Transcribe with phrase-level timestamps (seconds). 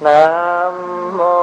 [0.00, 0.74] nam
[1.16, 1.39] mô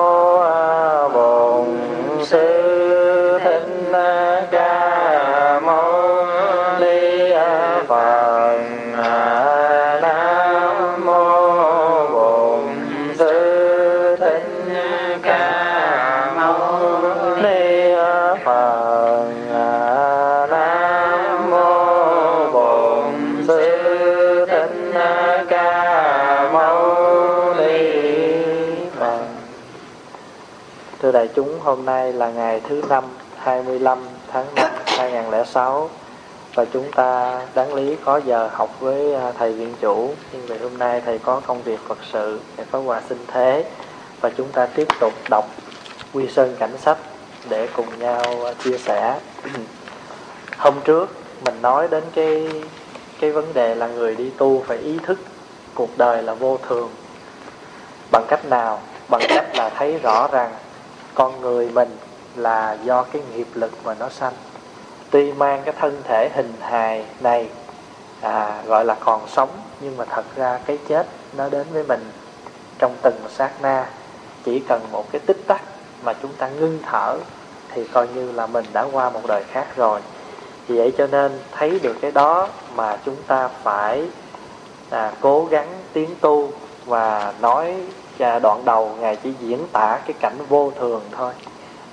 [31.37, 33.03] chúng, hôm nay là ngày thứ năm
[33.37, 33.99] 25
[34.31, 35.89] tháng 5 2006
[36.53, 40.57] và chúng ta đáng lý có giờ học với à, thầy viện chủ nhưng vì
[40.57, 43.65] hôm nay thầy có công việc Phật sự thầy có quà sinh thế
[44.21, 45.45] và chúng ta tiếp tục đọc
[46.13, 46.97] Quy Sơn Cảnh Sách
[47.49, 49.19] để cùng nhau à, chia sẻ.
[50.57, 52.49] Hôm trước mình nói đến cái
[53.19, 55.19] cái vấn đề là người đi tu phải ý thức
[55.73, 56.89] cuộc đời là vô thường
[58.11, 58.81] bằng cách nào?
[59.09, 60.51] Bằng cách là thấy rõ rằng
[61.17, 61.97] con người mình
[62.35, 64.33] là do cái nghiệp lực mà nó sanh.
[65.09, 67.49] Tuy mang cái thân thể hình hài này
[68.21, 72.11] à, gọi là còn sống nhưng mà thật ra cái chết nó đến với mình
[72.79, 73.89] trong từng sát na.
[74.43, 75.61] Chỉ cần một cái tích tắc
[76.01, 77.17] mà chúng ta ngưng thở
[77.73, 79.99] thì coi như là mình đã qua một đời khác rồi.
[80.67, 84.09] Vì vậy cho nên thấy được cái đó mà chúng ta phải
[84.89, 86.51] à, cố gắng tiến tu
[86.85, 87.75] và nói
[88.17, 91.33] và đoạn đầu ngài chỉ diễn tả cái cảnh vô thường thôi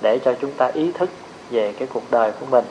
[0.01, 1.09] để cho chúng ta ý thức
[1.49, 2.65] về cái cuộc đời của mình.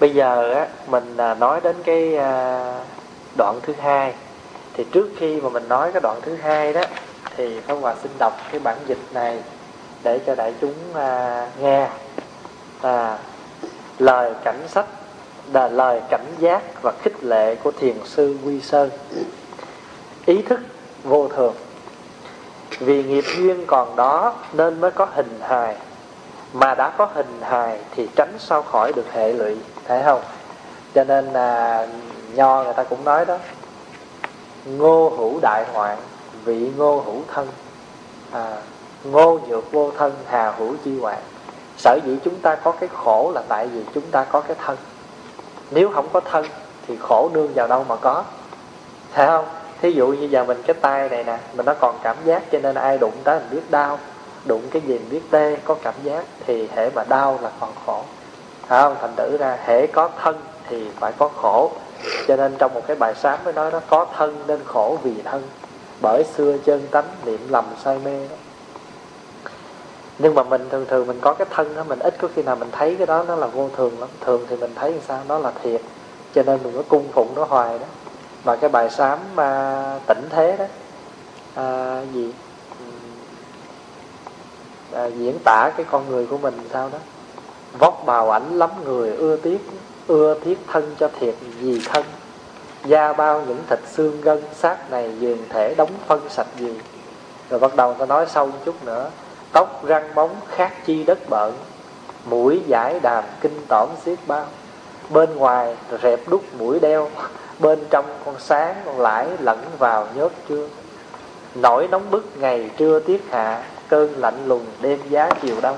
[0.00, 2.84] Bây giờ á mình à, nói đến cái à,
[3.36, 4.14] đoạn thứ hai.
[4.74, 6.80] Thì trước khi mà mình nói cái đoạn thứ hai đó
[7.36, 9.42] thì Pháp Hòa xin đọc cái bản dịch này
[10.02, 11.88] để cho đại chúng à, nghe.
[12.82, 13.18] À,
[13.98, 14.86] lời cảnh sách
[15.52, 18.90] là lời cảnh giác và khích lệ của thiền sư Quy Sơn.
[20.26, 20.60] Ý thức
[21.04, 21.54] vô thường
[22.78, 25.76] vì nghiệp duyên còn đó nên mới có hình hài.
[26.52, 30.20] Mà đã có hình hài thì tránh sao khỏi được hệ lụy thấy không?
[30.94, 31.86] Cho nên là
[32.34, 33.38] nho người ta cũng nói đó
[34.64, 35.98] ngô hữu đại hoạn
[36.44, 37.48] vị ngô hữu thân.
[38.32, 38.56] À,
[39.04, 41.18] ngô nhược vô thân hà hữu chi hoạn.
[41.76, 44.76] Sở dĩ chúng ta có cái khổ là tại vì chúng ta có cái thân.
[45.70, 46.46] Nếu không có thân
[46.86, 48.24] thì khổ đương vào đâu mà có
[49.12, 49.44] thấy không?
[49.82, 52.58] Thí dụ như giờ mình cái tay này nè mình nó còn cảm giác cho
[52.58, 53.98] nên ai đụng tới mình biết đau.
[54.44, 57.70] Đụng cái gì mình biết tê, có cảm giác thì hệ mà đau là còn
[57.86, 58.02] khổ.
[58.66, 58.96] Phải không?
[59.00, 61.70] Thành tử ra hệ có thân thì phải có khổ.
[62.28, 65.22] Cho nên trong một cái bài sám mới nói nó có thân nên khổ vì
[65.24, 65.42] thân.
[66.00, 68.36] Bởi xưa chân tánh niệm lầm say mê đó.
[70.18, 72.56] Nhưng mà mình thường thường mình có cái thân đó, mình ít có khi nào
[72.56, 74.08] mình thấy cái đó nó là vô thường lắm.
[74.20, 75.20] Thường thì mình thấy sao?
[75.28, 75.80] Đó là thiệt.
[76.34, 77.86] Cho nên mình có cung phụng nó hoài đó
[78.44, 80.64] và cái bài sám à, tỉnh thế đó
[81.54, 82.32] à, gì?
[82.78, 82.86] Ừ,
[84.98, 86.98] à, diễn tả cái con người của mình sao đó.
[87.78, 89.70] Vóc bào ảnh lắm người ưa tiếc
[90.06, 92.04] ưa thiết thân cho thiệt gì thân.
[92.84, 96.80] Da bao những thịt xương gân xác này dường thể đóng phân sạch gì.
[97.50, 99.10] Rồi bắt đầu ta nói sâu một chút nữa.
[99.52, 101.52] Tóc răng móng khác chi đất bợn.
[102.24, 104.46] Mũi giải đàm kinh tỏm xiết bao.
[105.10, 107.10] Bên ngoài rẹp đúc mũi đeo
[107.60, 110.68] bên trong con sáng con lãi lẫn vào nhớt chưa
[111.54, 115.76] nổi nóng bức ngày trưa tiết hạ, cơn lạnh lùng đêm giá chiều đông.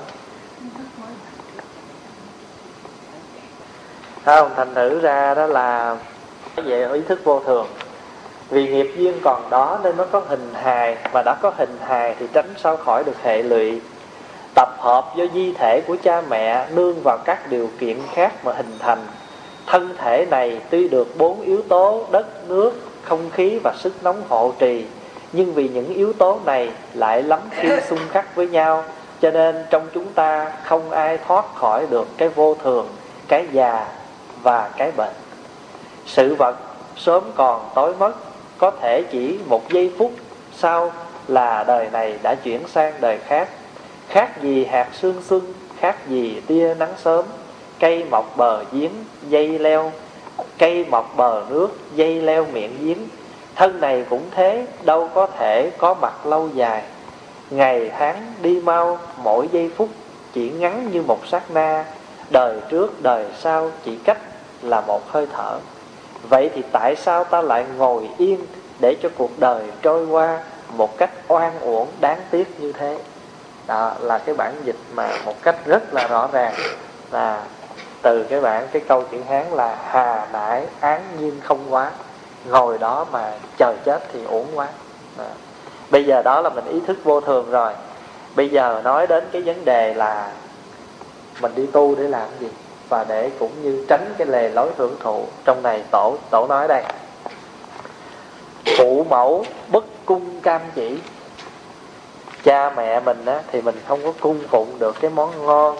[4.25, 5.97] Không thành thử ra đó là
[6.55, 7.67] về ý thức vô thường.
[8.49, 12.15] Vì nghiệp duyên còn đó nên nó có hình hài, và đã có hình hài
[12.19, 13.81] thì tránh sao khỏi được hệ lụy.
[14.55, 18.53] Tập hợp do di thể của cha mẹ, nương vào các điều kiện khác mà
[18.53, 19.05] hình thành
[19.65, 22.71] thân thể này tuy được bốn yếu tố đất nước
[23.03, 24.85] không khí và sức nóng hộ trì
[25.33, 28.83] nhưng vì những yếu tố này lại lắm khi xung khắc với nhau
[29.21, 32.87] cho nên trong chúng ta không ai thoát khỏi được cái vô thường
[33.27, 33.87] cái già
[34.41, 35.13] và cái bệnh.
[36.05, 36.55] Sự vật
[36.95, 38.13] sớm còn tối mất
[38.57, 40.11] có thể chỉ một giây phút
[40.57, 40.91] sau
[41.27, 43.49] là đời này đã chuyển sang đời khác.
[44.09, 47.25] Khác gì hạt sương xuân khác gì tia nắng sớm
[47.83, 48.91] cây mọc bờ giếng,
[49.29, 49.91] dây leo.
[50.57, 52.97] Cây mọc bờ nước, dây leo miệng giếng.
[53.55, 56.83] Thân này cũng thế, đâu có thể có mặt lâu dài.
[57.49, 59.89] Ngày tháng đi mau, mỗi giây phút
[60.33, 61.85] chỉ ngắn như một sát na.
[62.29, 64.19] Đời trước, đời sau, chỉ cách
[64.61, 65.59] là một hơi thở.
[66.29, 68.39] Vậy thì tại sao ta lại ngồi yên
[68.81, 70.39] để cho cuộc đời trôi qua
[70.77, 72.97] một cách oan uổng, đáng tiếc như thế?
[73.67, 76.53] Đó là cái bản dịch mà một cách rất là rõ ràng
[77.11, 77.43] là
[78.03, 81.91] từ cái bản cái câu chữ hán là hà nải án nhiên không quá
[82.45, 84.67] ngồi đó mà chờ chết thì uổng quá.
[85.17, 85.23] Đó.
[85.89, 87.73] bây giờ đó là mình ý thức vô thường rồi.
[88.35, 90.31] Bây giờ nói đến cái vấn đề là
[91.41, 92.49] mình đi tu để làm gì
[92.89, 96.67] và để cũng như tránh cái lề lối hưởng thụ trong này tổ tổ nói
[96.67, 96.83] đây.
[98.77, 100.97] Phụ mẫu bất cung cam chỉ.
[102.43, 105.77] Cha mẹ mình á, thì mình không có cung phụng được cái món ngon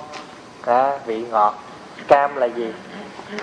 [0.66, 1.56] à, vị ngọt
[2.08, 2.74] cam là gì?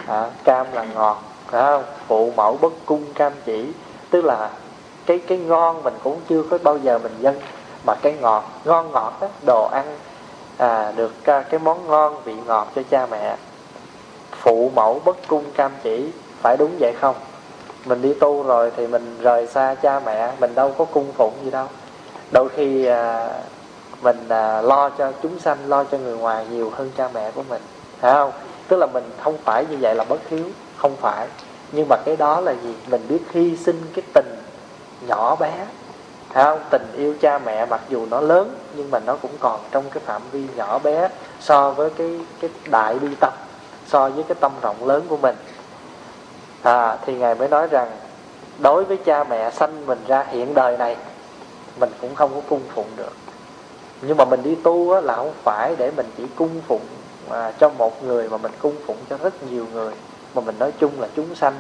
[0.06, 1.84] À, cam là ngọt phải không?
[2.06, 3.72] Phụ mẫu bất cung cam chỉ.
[4.10, 4.50] Tức là
[5.06, 7.40] cái cái ngon mình cũng chưa có bao giờ mình dân.
[7.86, 9.96] Mà cái ngọt ngon ngọt đó, đồ ăn
[10.58, 13.36] à, được à, cái món ngon vị ngọt cho cha mẹ.
[14.30, 16.08] Phụ mẫu bất cung cam chỉ
[16.42, 17.14] phải đúng vậy không?
[17.84, 21.34] Mình đi tu rồi thì mình rời xa cha mẹ mình đâu có cung phụng
[21.44, 21.66] gì đâu.
[22.30, 23.28] Đôi khi à,
[24.02, 27.42] mình à, lo cho chúng sanh lo cho người ngoài nhiều hơn cha mẹ của
[27.48, 27.62] mình
[28.00, 28.32] phải không?
[28.70, 30.44] Tức là mình không phải như vậy là bất hiếu
[30.76, 31.26] không phải.
[31.72, 32.74] Nhưng mà cái đó là gì?
[32.90, 34.34] Mình biết hy sinh cái tình
[35.06, 35.66] nhỏ bé.
[36.32, 36.58] Thấy không?
[36.70, 40.02] Tình yêu cha mẹ mặc dù nó lớn nhưng mà nó cũng còn trong cái
[40.06, 41.08] phạm vi nhỏ bé
[41.40, 43.32] so với cái cái đại bi tâm
[43.86, 45.36] so với cái tâm rộng lớn của mình.
[46.62, 47.90] À, thì ngài mới nói rằng
[48.58, 50.96] đối với cha mẹ sanh mình ra hiện đời này
[51.80, 53.12] mình cũng không có cung phụng được.
[54.02, 56.86] Nhưng mà mình đi tu á, là không phải để mình chỉ cung phụng
[57.30, 59.94] mà cho một người mà mình cung phụng cho rất nhiều người
[60.34, 61.54] mà mình nói chung là chúng sanh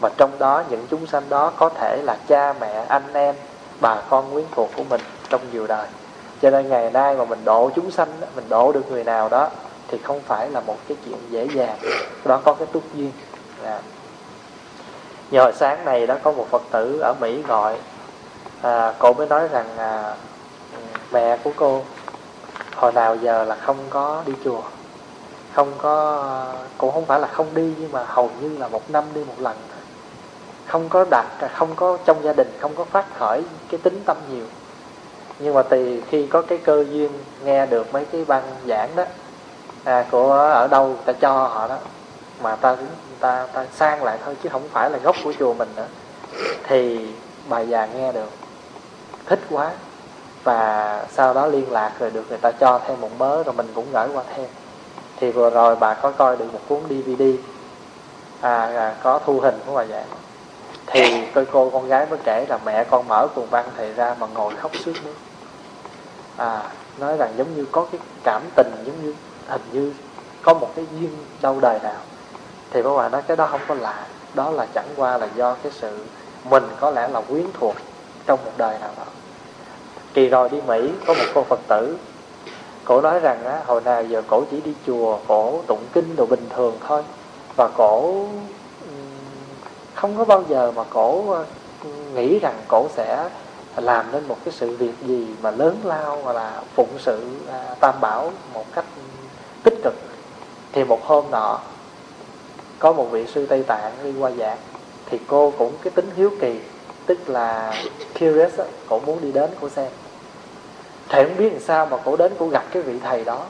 [0.00, 3.34] mà trong đó những chúng sanh đó có thể là cha mẹ anh em
[3.80, 5.86] bà con quyến thuộc của mình trong nhiều đời.
[6.42, 9.50] Cho nên ngày nay mà mình độ chúng sanh mình độ được người nào đó
[9.88, 11.76] thì không phải là một cái chuyện dễ dàng.
[12.24, 13.12] Đó có cái túc duyên.
[13.64, 13.80] À.
[15.30, 17.76] nhờ hồi sáng này đó có một phật tử ở mỹ gọi
[18.62, 20.14] à, cô mới nói rằng à,
[20.72, 20.78] ừ,
[21.12, 21.82] mẹ của cô
[22.76, 24.62] hồi nào giờ là không có đi chùa
[25.56, 26.22] không có
[26.78, 29.34] cũng không phải là không đi nhưng mà hầu như là một năm đi một
[29.38, 29.56] lần
[30.66, 34.16] không có đặt không có trong gia đình không có phát khởi cái tính tâm
[34.30, 34.44] nhiều.
[35.38, 37.10] Nhưng mà thì khi có cái cơ duyên
[37.44, 39.04] nghe được mấy cái băng giảng đó
[39.84, 41.78] à, của ở đâu ta cho họ đó
[42.42, 42.76] mà ta
[43.20, 45.86] ta ta sang lại thôi chứ không phải là gốc của chùa mình nữa
[46.64, 47.10] thì
[47.48, 48.30] bà già nghe được
[49.26, 49.70] thích quá.
[50.44, 53.68] Và sau đó liên lạc rồi được người ta cho thêm một mớ rồi mình
[53.74, 54.46] cũng gửi qua thêm
[55.20, 57.22] thì vừa rồi bà có coi được một cuốn DVD
[58.40, 60.06] à, à có thu hình của bà giảng
[60.86, 64.14] thì tôi cô con gái mới kể là mẹ con mở cuồng văn thầy ra
[64.18, 65.14] mà ngồi khóc suốt nước.
[66.36, 66.62] À
[66.98, 69.14] nói rằng giống như có cái cảm tình giống như
[69.46, 69.92] hình như
[70.42, 71.10] có một cái duyên
[71.42, 72.00] đau đời nào.
[72.70, 74.06] Thì bà bà nói cái đó không có lạ.
[74.34, 76.04] Đó là chẳng qua là do cái sự
[76.44, 77.74] mình có lẽ là quyến thuộc
[78.26, 79.04] trong một đời nào đó.
[80.14, 81.96] Kỳ rồi đi mỹ có một cô phật tử
[82.86, 86.26] cổ nói rằng á, hồi nào giờ cổ chỉ đi chùa cổ tụng kinh đồ
[86.26, 87.02] bình thường thôi.
[87.56, 88.26] Và cổ
[89.94, 91.36] không có bao giờ mà cổ
[92.14, 93.28] nghĩ rằng cổ sẽ
[93.76, 97.20] làm nên một cái sự việc gì mà lớn lao hoặc là phụng sự
[97.52, 98.84] à, tam bảo một cách
[99.62, 99.94] tích cực.
[100.72, 101.58] Thì một hôm nọ
[102.78, 104.58] có một vị sư tây tạng đi qua giảng
[105.06, 106.60] thì cô cũng cái tính hiếu kỳ
[107.06, 107.74] tức là
[108.20, 109.90] curious cổ muốn đi đến cô xem
[111.08, 113.44] thầy không biết làm sao mà cổ đến cổ gặp cái vị thầy đó.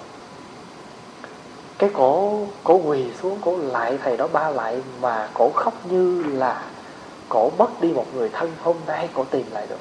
[1.78, 6.22] Cái cổ cổ quỳ xuống, cổ lại thầy đó ba lại mà cổ khóc như
[6.22, 6.62] là
[7.28, 9.80] cổ mất đi một người thân hôm nay cổ tìm lại được.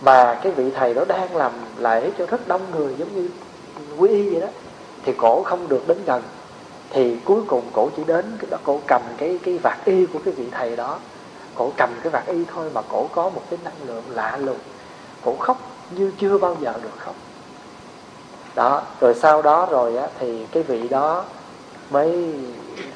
[0.00, 3.30] Mà cái vị thầy đó đang làm lễ cho rất đông người giống như
[3.98, 4.48] quý y vậy đó,
[5.04, 6.22] thì cổ không được đến gần.
[6.90, 10.18] Thì cuối cùng cổ chỉ đến cái đó, cổ cầm cái cái vạt y của
[10.24, 10.98] cái vị thầy đó.
[11.54, 14.58] Cổ cầm cái vạt y thôi mà cổ có một cái năng lượng lạ lùng.
[15.24, 17.14] Cổ khóc như chưa bao giờ được không.
[18.54, 21.24] đó rồi sau đó rồi á thì cái vị đó
[21.90, 22.34] mới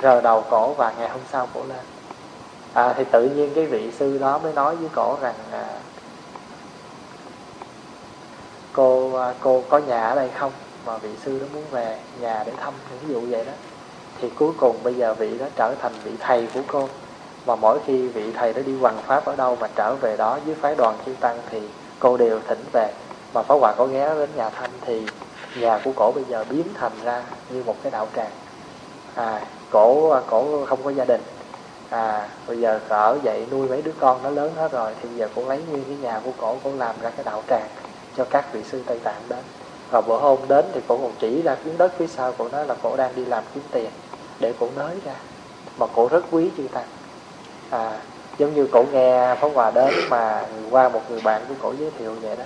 [0.02, 1.84] rờ đầu cổ và ngày hôm sau cổ lên.
[2.72, 5.68] À, thì tự nhiên cái vị sư đó mới nói với cổ rằng à,
[8.72, 10.52] cô à, cô có nhà ở đây không?
[10.86, 13.52] Mà vị sư đó muốn về nhà để thăm ví dụ vậy đó.
[14.20, 16.88] Thì cuối cùng bây giờ vị đó trở thành vị thầy của cô.
[17.44, 20.38] Và mỗi khi vị thầy đó đi hoằng pháp ở đâu mà trở về đó
[20.46, 21.60] với phái đoàn chư tăng thì
[21.98, 22.92] cô đều thỉnh về.
[23.32, 25.06] Mà Pháp Hòa có ghé đến nhà Thanh thì
[25.54, 28.32] nhà của cổ bây giờ biến thành ra như một cái đạo tràng.
[29.14, 31.22] À, cổ cổ không có gia đình.
[31.90, 35.28] À bây giờ ở dậy nuôi mấy đứa con nó lớn hết rồi thì giờ
[35.34, 37.68] cổ lấy nguyên cái nhà của cổ cũng làm ra cái đạo tràng
[38.16, 39.44] cho các vị sư tây tạng đến.
[39.90, 42.66] Và bữa hôm đến thì cổ còn chỉ ra miếng đất phía sau cổ nói
[42.66, 43.90] là cổ đang đi làm kiếm tiền
[44.40, 45.14] để cổ nới ra.
[45.76, 46.86] Mà cổ rất quý chư tăng.
[47.70, 48.00] À
[48.38, 51.90] giống như cổ nghe pháp hòa đến mà qua một người bạn của cổ giới
[51.98, 52.44] thiệu vậy đó,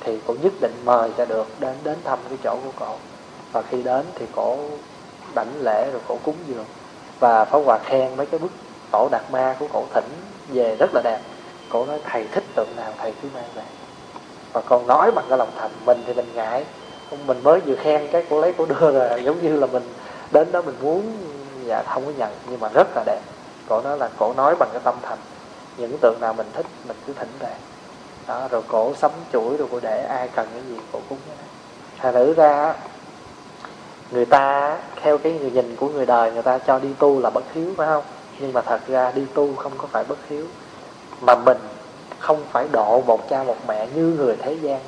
[0.00, 2.94] thì cổ nhất định mời cho được đến đến thăm cái chỗ của cổ.
[3.52, 4.58] Và khi đến thì cổ
[5.34, 6.64] đảnh lễ rồi cổ cúng dường.
[7.20, 8.50] Và pháp hòa khen mấy cái bức
[8.90, 10.08] tổ đạt ma của cổ thỉnh
[10.48, 11.20] về rất là đẹp.
[11.68, 13.62] Cổ nói, thầy thích tượng nào thầy cứ mang về.
[14.52, 16.64] Và còn nói bằng cái lòng thành, mình thì mình ngại.
[17.26, 19.82] Mình mới vừa khen cái cổ lấy cổ đưa rồi giống như là mình
[20.30, 21.16] đến đó mình muốn
[21.64, 23.20] dạ không có nhận, nhưng mà rất là đẹp
[23.68, 25.18] cổ nói là cổ nói bằng cái tâm thành.
[25.76, 27.54] Những tượng nào mình thích, mình cứ thỉnh về.
[28.26, 31.36] Đó, rồi cổ sắm chuỗi rồi cổ để ai cần cái gì, cổ cúng cái
[31.36, 31.46] này.
[31.98, 32.74] Thành thử ra,
[34.10, 37.30] người ta, theo cái người nhìn của người đời, người ta cho đi tu là
[37.30, 38.04] bất hiếu, phải không?
[38.38, 40.46] Nhưng mà thật ra đi tu không có phải bất hiếu.
[41.20, 41.58] Mà mình
[42.18, 44.80] không phải độ một cha một mẹ như người thế gian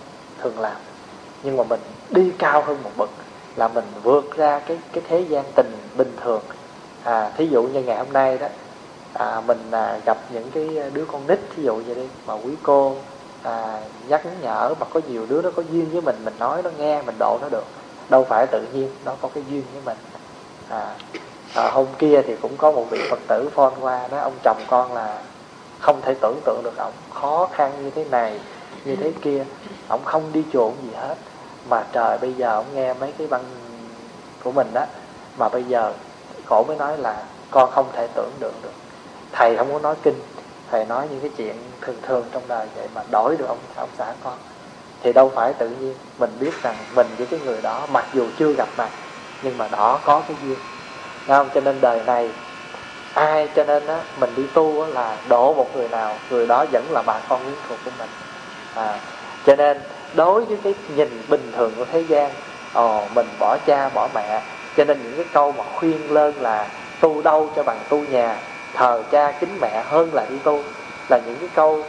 [0.42, 0.76] thường làm.
[1.42, 3.10] Nhưng mà mình đi cao hơn một bậc
[3.56, 6.42] là mình vượt ra cái cái thế gian tình bình thường.
[7.04, 8.46] À thí dụ như ngày hôm nay đó
[9.20, 12.52] à, mình à, gặp những cái đứa con nít thí dụ vậy đi mà quý
[12.62, 12.96] cô
[13.42, 16.70] à, nhắc nhở mà có nhiều đứa nó có duyên với mình mình nói nó
[16.70, 17.64] nghe mình độ nó được.
[18.08, 19.96] Đâu phải tự nhiên nó có cái duyên với mình.
[20.68, 20.94] À,
[21.54, 24.58] à, hôm kia thì cũng có một vị phật tử phone qua nói ông chồng
[24.68, 25.22] con là
[25.80, 28.40] không thể tưởng tượng được ông khó khăn như thế này
[28.84, 29.44] như thế kia.
[29.88, 31.14] Ông không đi chuộng gì hết.
[31.68, 33.44] Mà trời bây giờ ông nghe mấy cái băng
[34.44, 34.84] của mình đó
[35.38, 35.92] mà bây giờ
[36.48, 38.69] cổ mới nói là con không thể tưởng tượng được
[39.32, 40.22] thầy không có nói kinh
[40.70, 43.88] thầy nói những cái chuyện thường thường trong đời vậy mà đổi được ông ông
[43.98, 44.38] xã con.
[45.02, 48.26] Thì đâu phải tự nhiên mình biết rằng mình với cái người đó mặc dù
[48.38, 48.90] chưa gặp mặt
[49.42, 50.58] nhưng mà đó có cái duyên.
[51.26, 51.48] Đúng không?
[51.54, 52.30] Cho nên đời này
[53.14, 56.64] ai cho nên á mình đi tu á, là đổ một người nào người đó
[56.72, 58.08] vẫn là bà con quyến thuộc của mình.
[58.74, 59.00] À,
[59.46, 59.80] cho nên
[60.14, 62.30] đối với cái nhìn bình thường của thế gian
[62.72, 64.42] ồ mình bỏ cha bỏ mẹ
[64.76, 66.68] cho nên những cái câu mà khuyên lên là
[67.00, 68.36] tu đâu cho bằng tu nhà
[68.74, 70.62] thờ cha kính mẹ hơn là đi tu,
[71.08, 71.84] là những cái câu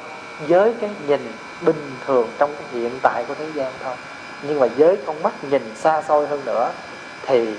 [0.48, 3.96] với cái nhìn bình thường trong cái hiện tại của thế gian thôi
[4.42, 6.72] nhưng mà với con mắt nhìn xa xôi hơn nữa,
[7.26, 7.56] thì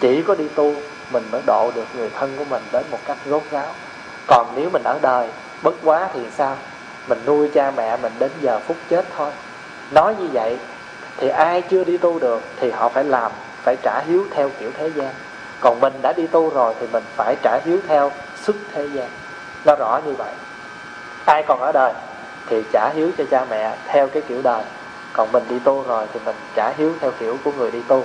[0.00, 0.74] chỉ có đi tu
[1.12, 3.74] mình mới độ được người thân của mình đến một cách rốt ráo.
[4.26, 5.28] Còn nếu mình ở đời
[5.62, 6.56] bất quá thì sao?
[7.08, 9.30] Mình nuôi cha mẹ mình đến giờ phút chết thôi.
[9.90, 10.58] Nói như vậy
[11.16, 13.32] thì ai chưa đi tu được thì họ phải làm,
[13.62, 15.14] phải trả hiếu theo kiểu thế gian.
[15.60, 18.10] Còn mình đã đi tu rồi thì mình phải trả hiếu theo
[18.48, 19.08] xuất thế gian.
[19.64, 20.32] Nó rõ như vậy.
[21.24, 21.92] Ai còn ở đời
[22.46, 24.62] thì trả hiếu cho cha mẹ theo cái kiểu đời.
[25.12, 28.04] Còn mình đi tu rồi thì mình trả hiếu theo kiểu của người đi tu.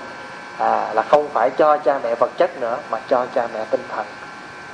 [0.57, 3.83] À, là không phải cho cha mẹ vật chất nữa mà cho cha mẹ tinh
[3.95, 4.05] thần.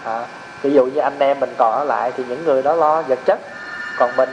[0.04, 0.26] À,
[0.62, 3.20] ví dụ như anh em mình còn ở lại thì những người đó lo vật
[3.26, 3.40] chất.
[3.98, 4.30] Còn mình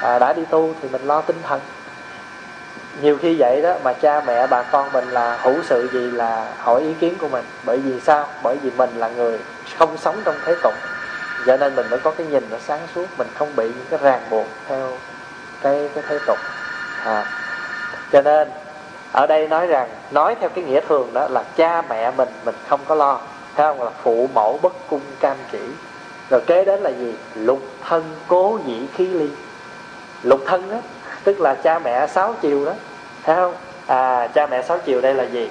[0.00, 1.60] à, đã đi tu thì mình lo tinh thần.
[3.02, 6.48] Nhiều khi vậy đó mà cha mẹ bà con mình là hữu sự gì là
[6.58, 7.44] hỏi ý kiến của mình.
[7.64, 8.26] Bởi vì sao?
[8.42, 9.38] Bởi vì mình là người
[9.76, 10.74] không sống trong thế tục.
[11.46, 13.98] Cho nên mình mới có cái nhìn nó sáng suốt, mình không bị những cái
[14.02, 14.92] ràng buộc theo
[15.62, 16.38] cái cái thế tục.
[17.04, 17.24] À.
[18.12, 18.48] cho nên,
[19.12, 22.54] ở đây nói rằng, nói theo cái nghĩa thường đó là cha mẹ mình mình
[22.68, 23.20] không có lo,
[23.56, 23.82] thấy không?
[23.82, 25.60] Là phụ mẫu bất cung cam chỉ.
[26.30, 27.14] Rồi kế đến là gì?
[27.34, 29.28] Lục thân cố dĩ khí ly.
[30.22, 30.76] Lục thân đó,
[31.24, 32.72] tức là cha mẹ sáu chiều đó,
[33.24, 33.54] thấy không?
[33.86, 35.50] À cha mẹ sáu chiều đây là gì?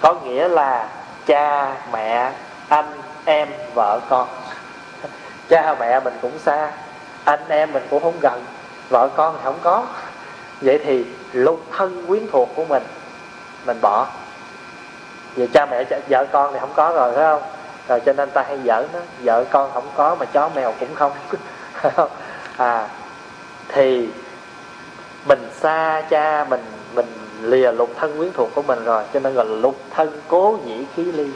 [0.00, 0.88] Có nghĩa là
[1.26, 2.32] cha, mẹ,
[2.68, 2.92] anh
[3.26, 4.28] em vợ con.
[5.48, 6.72] Cha mẹ mình cũng xa,
[7.24, 8.44] anh em mình cũng không gần,
[8.88, 9.86] vợ con thì không có.
[10.60, 12.82] Vậy thì lục thân quyến thuộc của mình
[13.66, 14.06] mình bỏ.
[15.34, 17.42] Vì cha mẹ vợ con thì không có rồi phải không?
[17.88, 20.94] Rồi cho nên ta hay giỡn nó vợ con không có mà chó mèo cũng
[20.94, 21.12] không.
[22.56, 22.88] À
[23.68, 24.08] thì
[25.28, 26.64] mình xa cha mình
[26.94, 27.06] mình
[27.42, 30.58] lìa lục thân quyến thuộc của mình rồi, cho nên gọi là lục thân cố
[30.64, 31.30] dĩ khí ly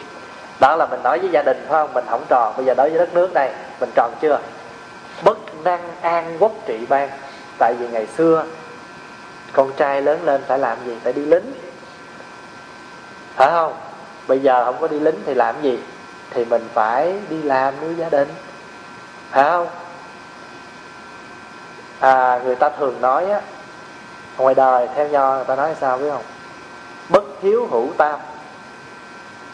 [0.61, 1.95] đó là mình nói với gia đình, phải không?
[1.95, 2.55] Mình không tròn.
[2.57, 4.38] Bây giờ đối với đất nước này, mình tròn chưa?
[5.25, 7.11] Bất năng an quốc trị ban.
[7.59, 8.45] Tại vì ngày xưa,
[9.52, 10.97] con trai lớn lên phải làm gì?
[11.05, 11.52] Phải đi lính.
[13.35, 13.75] Phải không?
[14.29, 15.79] Bây giờ không có đi lính thì làm gì?
[16.31, 18.29] Thì mình phải đi làm nuôi gia đình.
[19.31, 19.67] Phải không?
[22.00, 23.40] À người ta thường nói á,
[24.38, 26.23] ngoài đời, theo nho người ta nói sao biết không?
[27.09, 28.21] Bất hiếu hữu tam.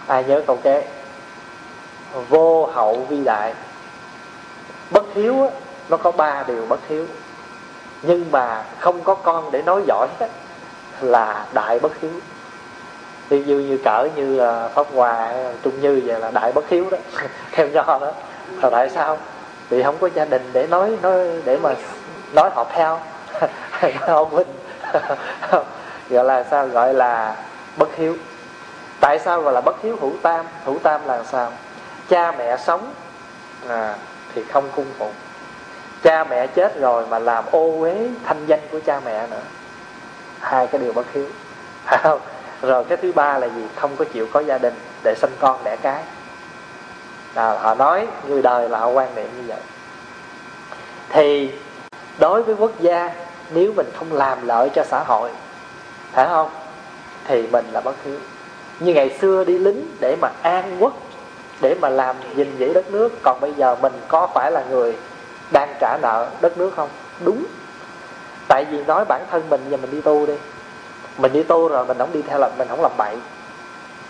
[0.07, 0.85] Ai nhớ câu kế?
[2.29, 3.55] Vô hậu vi đại.
[4.91, 5.49] Bất hiếu á,
[5.89, 7.07] nó có ba điều bất hiếu.
[8.03, 10.27] Nhưng mà không có con để nói giỏi á,
[11.01, 12.11] là đại bất hiếu.
[13.29, 14.41] Ví dụ như cỡ như
[14.75, 16.99] pháp hòa trung như vậy là đại bất hiếu đó.
[17.53, 18.13] Theo nho đó
[18.63, 19.19] là tại sao?
[19.69, 21.75] Vì không có gia đình để nói nói để mà
[22.33, 23.01] nói họ theo.
[24.07, 24.47] Ông huynh
[26.11, 26.67] gọi là sao?
[26.67, 27.37] Gọi là
[27.77, 28.17] bất hiếu.
[29.01, 29.97] Tại sao gọi là bất hiếu?
[30.01, 31.53] Hữu tam hữu tam là sao?
[32.09, 32.95] Cha mẹ sống
[33.69, 33.95] à,
[34.35, 35.13] thì không cung phụng
[36.07, 39.43] cha mẹ chết rồi mà làm ô uế thanh danh của cha mẹ nữa.
[40.41, 41.27] Hai cái điều bất hiếu.
[41.87, 42.21] Không
[42.63, 43.67] rồi cái thứ ba là gì?
[43.77, 46.03] Không có chịu có gia đình để sinh con đẻ cái.
[47.35, 49.61] À, họ nói người đời là họ quan niệm như vậy.
[51.09, 51.53] Thì
[52.19, 53.11] đối với quốc gia
[53.51, 55.31] nếu mình không làm lợi cho xã hội
[56.13, 56.51] phải không?
[57.25, 58.19] Thì mình là bất hiếu.
[58.81, 60.93] Như ngày xưa đi lính để mà an quốc
[61.61, 63.13] để mà làm gìn giữ đất nước.
[63.23, 64.97] Còn bây giờ mình có phải là người
[65.51, 66.89] đang trả nợ đất nước không?
[67.25, 67.45] Đúng.
[68.49, 70.35] Tại vì nói bản thân mình, giờ mình đi tu đi.
[71.19, 73.17] Mình đi tu rồi mình không đi theo là mình không làm bậy.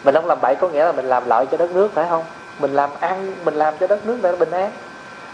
[0.05, 2.25] Mình không làm bậy có nghĩa là mình làm lợi cho đất nước, phải không?
[2.59, 4.71] Mình làm ăn, mình làm cho đất nước để bình an.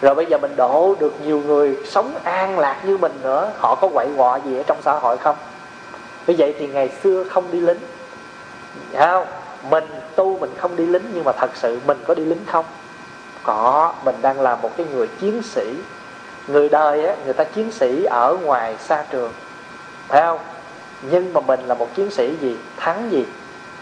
[0.01, 3.75] Rồi bây giờ mình độ được nhiều người sống an lạc như mình nữa, họ
[3.75, 5.37] có quậy quọ gì ở trong xã hội không?
[6.27, 7.79] Như vậy thì ngày xưa không đi lính.
[8.99, 9.27] Không?
[9.71, 9.85] Mình
[10.17, 12.65] tu mình không đi lính nhưng mà thật sự mình có đi lính không?
[13.43, 15.75] Có mình đang là một cái người chiến sĩ.
[16.49, 19.33] Người đời á người ta chiến sĩ ở ngoài xa trường
[20.09, 20.39] phải không?
[21.11, 22.57] Nhưng mà mình là một chiến sĩ gì?
[22.77, 23.27] Thắng gì?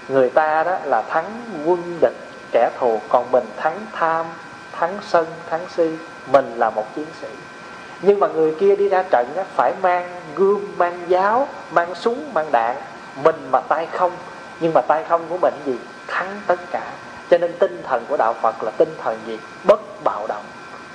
[0.09, 2.17] Người ta đó là thắng quân địch
[2.53, 4.27] kẻ thù còn mình thắng tham
[4.73, 5.91] thắng sân thắng si.
[6.33, 7.29] Mình là một chiến sĩ.
[8.03, 12.35] Nhưng mà người kia đi ra trận á, phải mang gươm mang giáo mang súng
[12.35, 12.77] mang đạn.
[13.25, 14.13] Mình mà tay không
[14.61, 15.77] nhưng mà tay không của mình gì?
[16.07, 16.93] Thắng tất cả.
[17.31, 19.39] Cho nên tinh thần của đạo phật là tinh thần gì?
[19.65, 20.45] Bất bạo động.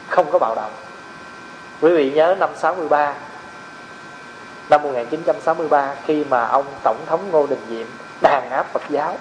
[0.08, 0.72] Không có bạo động.
[1.82, 3.14] Quý vị nhớ năm 63
[4.70, 7.88] năm 1963 khi mà ông tổng thống Ngô Đình Diệm
[8.22, 9.18] đàn áp Phật giáo,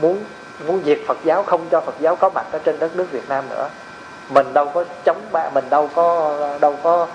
[0.00, 0.24] muốn
[0.66, 3.28] muốn diệt Phật giáo, không cho Phật giáo có mặt ở trên đất nước Việt
[3.28, 3.68] Nam nữa.
[4.28, 7.06] Mình đâu có chống ba, mình đâu có đâu có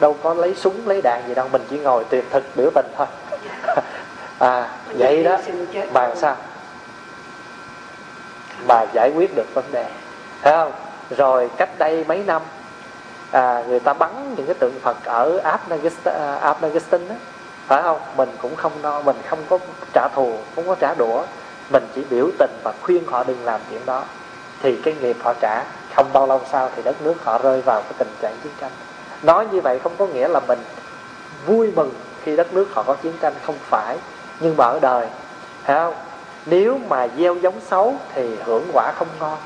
[0.00, 1.48] đâu có lấy súng, lấy đạn gì đâu.
[1.52, 3.06] Mình chỉ ngồi tuyệt thực biểu tình thôi
[4.40, 5.38] à vậy đó.
[5.92, 6.36] Bà sao?
[8.66, 9.90] Bà giải quyết được vấn đề.
[10.42, 10.72] Thấy không?
[11.16, 12.42] Rồi cách đây mấy năm
[13.30, 15.58] à, người ta bắn những cái tượng Phật ở à,
[16.40, 17.14] Afghanistan đó.
[17.66, 18.00] Phải không?
[18.16, 19.58] Mình cũng không no mình không có
[19.92, 21.24] trả thù không có trả đũa.
[21.72, 24.04] Mình chỉ biểu tình và khuyên họ đừng làm chuyện đó.
[24.62, 27.82] Thì cái nghiệp họ trả không bao lâu sau thì đất nước họ rơi vào
[27.82, 28.70] cái tình trạng chiến tranh.
[29.22, 30.58] Nói như vậy không có nghĩa là mình
[31.46, 31.92] vui mừng
[32.22, 33.34] khi đất nước họ có chiến tranh.
[33.46, 33.98] Không phải
[34.40, 35.06] nhưng mà ở đời
[35.62, 35.94] phải không?
[36.46, 39.38] Nếu mà gieo giống xấu thì hưởng quả không ngon.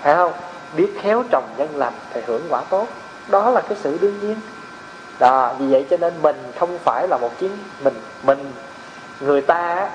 [0.00, 0.32] Phải không?
[0.76, 2.86] Biết khéo trồng nhân lành thì hưởng quả tốt.
[3.28, 4.36] Đó là cái sự đương nhiên.
[5.18, 7.50] Đó, vì vậy cho nên mình không phải là một chiến,
[7.84, 8.52] mình mình,
[9.20, 9.90] người ta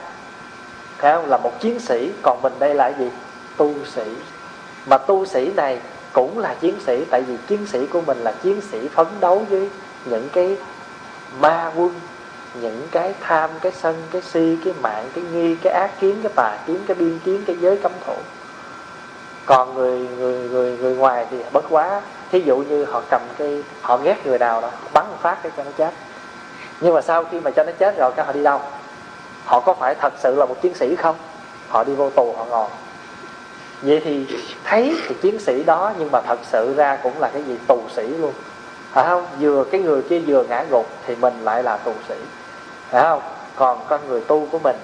[0.97, 1.29] phải không?
[1.29, 2.12] Là một chiến sĩ.
[2.21, 3.10] Còn mình đây là gì?
[3.57, 4.12] Tu sĩ.
[4.86, 5.79] Mà tu sĩ này
[6.13, 7.05] cũng là chiến sĩ.
[7.05, 9.69] Tại vì chiến sĩ của mình là chiến sĩ phấn đấu với
[10.05, 10.57] những cái
[11.39, 11.93] ma quân
[12.61, 16.31] những cái tham, cái sân, cái si, cái mạng, cái nghi, cái ác kiến, cái
[16.35, 18.15] tà kiến, cái biên kiến, cái giới cấm thủ.
[19.45, 22.01] Còn người người người người ngoài thì bất quá.
[22.31, 25.51] Thí dụ như họ cầm cái, họ ghét người nào đó, bắn một phát cái
[25.57, 25.93] cho nó chết.
[26.81, 28.61] Nhưng mà sau khi mà cho nó chết rồi các họ đi đâu?
[29.45, 31.15] Họ có phải thật sự là một chiến sĩ không?
[31.69, 32.69] Họ đi vô tù, họ ngồi.
[33.81, 34.25] Vậy thì
[34.63, 37.57] thấy thì chiến sĩ đó, nhưng mà thật sự ra cũng là cái gì?
[37.67, 38.33] Tù sĩ luôn.
[38.91, 39.25] Phải không?
[39.39, 42.15] Vừa cái người kia vừa ngã gục thì mình lại là tù sĩ
[42.89, 43.21] phải không?
[43.56, 44.76] Còn con người tu của mình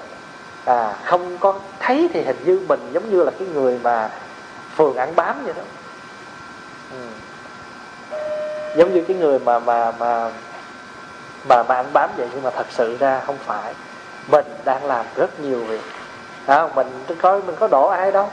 [0.66, 4.10] à không có thấy thì hình như mình giống như là cái người mà
[4.76, 5.63] phường ăn bám vậy đó.
[6.92, 6.98] Ừ.
[8.78, 10.30] giống như cái người mà mà mà
[11.50, 13.74] mà mà ăn bám vậy nhưng mà thật sự ra không phải.
[14.28, 15.82] Mình đang làm rất nhiều việc.
[16.46, 16.88] À, mình
[17.22, 18.30] coi mình có đổ ai đâu.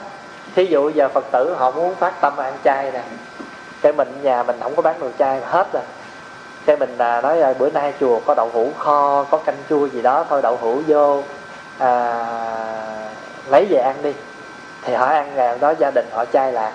[0.55, 3.03] Thí dụ giờ phật tử họ muốn phát tâm ăn chay nè
[3.81, 5.83] cái mình nhà mình không có bán đồ chay mà hết rồi
[6.65, 9.85] cái mình à, nói à, bữa nay chùa có đậu hũ kho có canh chua
[9.85, 11.23] gì đó thôi đậu hũ vô
[11.77, 12.15] à,
[13.49, 14.13] lấy về ăn đi.
[14.81, 16.71] Thì họ ăn ngày đó gia đình họ chay lạc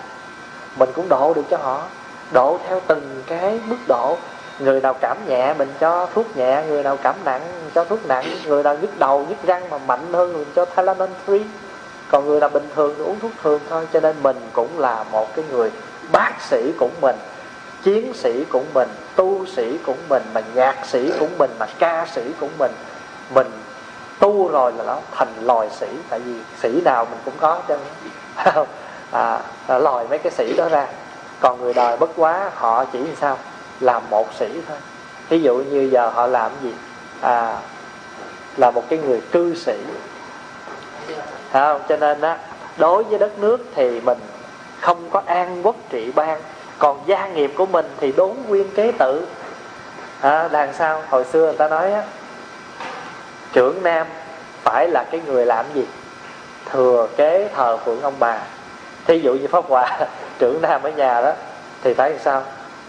[0.77, 1.83] mình cũng độ được cho họ.
[2.33, 4.16] Độ theo từng cái mức độ.
[4.59, 7.40] Người nào cảm nhẹ mình cho thuốc nhẹ người nào cảm nặng
[7.75, 11.09] cho thuốc nặng người nào nhức đầu nhức răng mà mạnh hơn mình cho Tylenol
[11.27, 11.44] free
[12.11, 15.05] còn người nào bình thường thì uống thuốc thường thôi cho nên mình cũng là
[15.12, 15.70] một cái người
[16.12, 17.16] bác sĩ của mình
[17.87, 22.07] chiến sĩ cũng mình tu sĩ cũng mình mà nhạc sĩ cũng mình mà ca
[22.14, 22.72] sĩ cũng mình.
[23.35, 23.51] Mình
[24.18, 27.77] tu rồi là nó thành loài sĩ tại vì sĩ nào mình cũng có chứ.
[29.11, 30.87] À, à lòi mấy cái sĩ đó ra.
[31.40, 33.38] Còn người đời bất quá họ chỉ làm sao?
[33.81, 34.79] Làm một sĩ thôi.
[35.29, 36.75] Ví dụ như giờ họ làm gì?
[37.20, 37.61] À
[38.57, 39.77] là một cái người cư sĩ.
[41.53, 41.81] Không?
[41.88, 42.38] Cho nên á
[42.77, 44.18] đối với đất nước thì mình
[44.81, 46.40] không có an quốc trị ban
[46.79, 49.27] còn gia nghiệp của mình thì đốn nguyên kế tự.
[50.21, 52.03] À, đằng sao hồi xưa người ta nói á
[53.53, 54.07] trưởng nam
[54.62, 55.87] phải là cái người làm gì?
[56.71, 58.39] Thừa kế thờ phượng ông bà.
[59.07, 59.99] Thí dụ như pháp hòa
[60.39, 61.33] trưởng nam ở nhà đó
[61.83, 62.43] thì phải làm sao?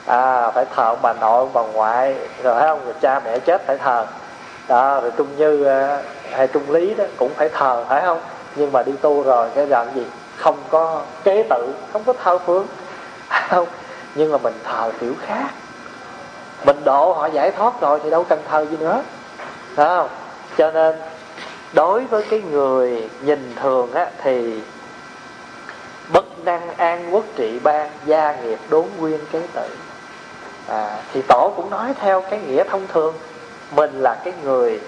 [0.05, 3.39] À phải thờ ông bà nội ông bà ngoại rồi thấy không rồi cha mẹ
[3.39, 4.05] chết phải thờ.
[4.67, 8.19] Đó rồi trung như à, hay trung lý đó cũng phải thờ phải không?
[8.55, 10.05] Nhưng mà đi tu rồi cái làm gì?
[10.37, 12.65] Không có kế tự không có thờ phượng.
[13.49, 13.67] không
[14.15, 15.49] nhưng mà mình thờ kiểu khác.
[16.65, 19.03] Mình độ họ giải thoát rồi thì đâu cần thờ gì nữa.
[19.75, 20.09] Phải không?
[20.57, 20.95] Cho nên
[21.73, 24.61] đối với cái người nhìn thường á thì
[26.13, 29.69] bất năng an quốc trị ban gia nghiệp đốn nguyên kế tử
[30.67, 33.13] à, thì tổ cũng nói theo cái nghĩa thông thường.
[33.71, 34.79] Mình là cái người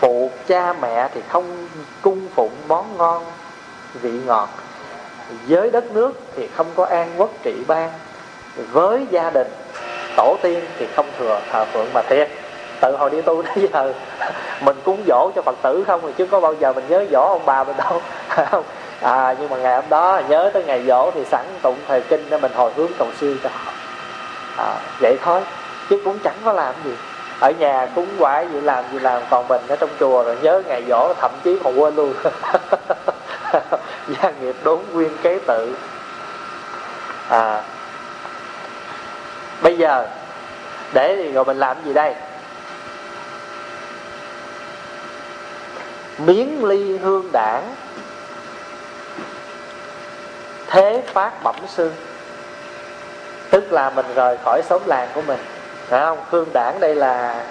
[0.00, 1.68] phụ cha mẹ thì không
[2.02, 3.24] cung phụng món ngon
[3.94, 4.48] vị ngọt
[5.48, 7.90] với đất nước thì không có an quốc trị ban.
[8.72, 9.48] Với gia đình
[10.16, 12.28] tổ tiên thì không thừa thờ phượng mà thiệt.
[12.80, 13.92] Tự hồi đi tu đến giờ
[14.60, 16.00] mình cúng dỗ cho phật tử không?
[16.02, 18.02] Thì chứ có bao giờ mình nhớ dỗ ông bà mình đâu.
[18.50, 18.64] Không.
[19.00, 22.26] À nhưng mà ngày hôm đó nhớ tới ngày dỗ thì sẵn tụng thời kinh
[22.30, 23.72] để mình hồi hướng cầu siêu cho họ.
[24.56, 25.40] À, vậy thôi.
[25.90, 26.92] Chứ cũng chẳng có làm gì
[27.42, 30.62] ở nhà cúng quái gì làm gì làm, còn mình ở trong chùa rồi nhớ
[30.66, 32.14] ngày dỗ thậm chí còn quên luôn.
[34.08, 35.76] Gia nghiệp đốn nguyên kế tự.
[37.28, 37.62] À.
[39.62, 40.08] Bây giờ,
[40.92, 42.14] để thì rồi mình làm gì đây?
[46.18, 47.74] Miếng ly hương đảng
[50.66, 51.92] thế phát bẩm sư.
[53.50, 55.38] Tức là mình rời khỏi xóm làng của mình
[55.92, 56.18] phải không?
[56.30, 57.44] Hương đảng đây là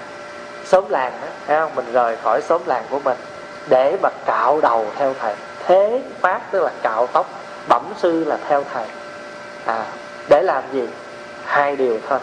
[0.65, 1.75] xóm làng đó phải không?
[1.75, 3.17] Mình rời khỏi xóm làng của mình
[3.69, 5.35] để mà cạo đầu theo thầy.
[5.65, 7.29] Thế phát tức là cạo tóc,
[7.67, 8.85] bẩm sư là theo thầy.
[9.65, 9.85] À
[10.29, 10.87] để làm gì?
[11.45, 12.19] Hai điều thôi.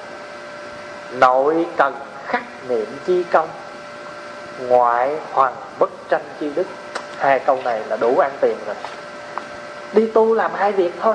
[1.10, 1.94] Nội cần
[2.26, 3.48] khắc niệm chi công,
[4.60, 6.66] ngoại hoàng bất tranh chi đức.
[7.18, 8.76] Hai câu này là đủ ăn tiền rồi.
[9.92, 11.14] Đi tu làm hai việc thôi.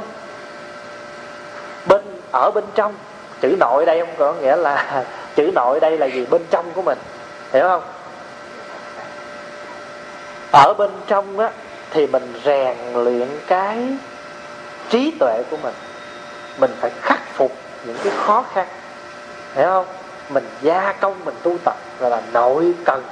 [1.85, 2.95] Bên, ở bên trong
[3.43, 5.03] chữ nội đây không có nghĩa là
[5.36, 6.25] chữ nội đây là gì?
[6.29, 6.97] Bên trong của mình.
[7.53, 7.82] Hiểu không?
[10.51, 11.49] Ở bên trong á,
[11.91, 13.77] thì mình rèn luyện cái
[14.89, 15.73] trí tuệ của mình.
[16.58, 17.51] Mình phải khắc phục
[17.86, 18.67] những cái khó khăn.
[19.56, 19.86] Hiểu không?
[20.29, 23.03] Mình gia công, mình tu tập gọi là nội cần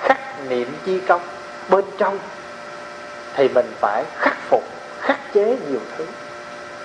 [0.00, 1.20] khắc niệm chi công.
[1.68, 2.18] Bên trong
[3.34, 4.64] thì mình phải khắc phục,
[5.00, 6.04] khắc chế nhiều thứ.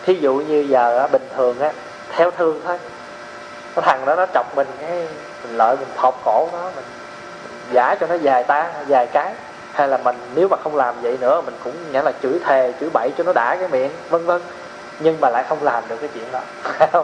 [0.06, 1.72] Thí dụ như giờ bình thường á
[2.16, 2.78] theo thương thôi.
[3.76, 5.08] Cái thằng đó nó chọc mình, cái
[5.44, 6.86] mình lợi mình thọc cổ nó, mình
[7.72, 9.34] giả cho nó dài ta, dài cái.
[9.74, 12.74] Hay là mình, nếu mà không làm vậy nữa, mình cũng nghĩa là chửi thề,
[12.80, 14.42] chửi bậy cho nó đã cái miệng, vân vân.
[15.00, 17.04] Nhưng mà lại không làm được cái chuyện đó.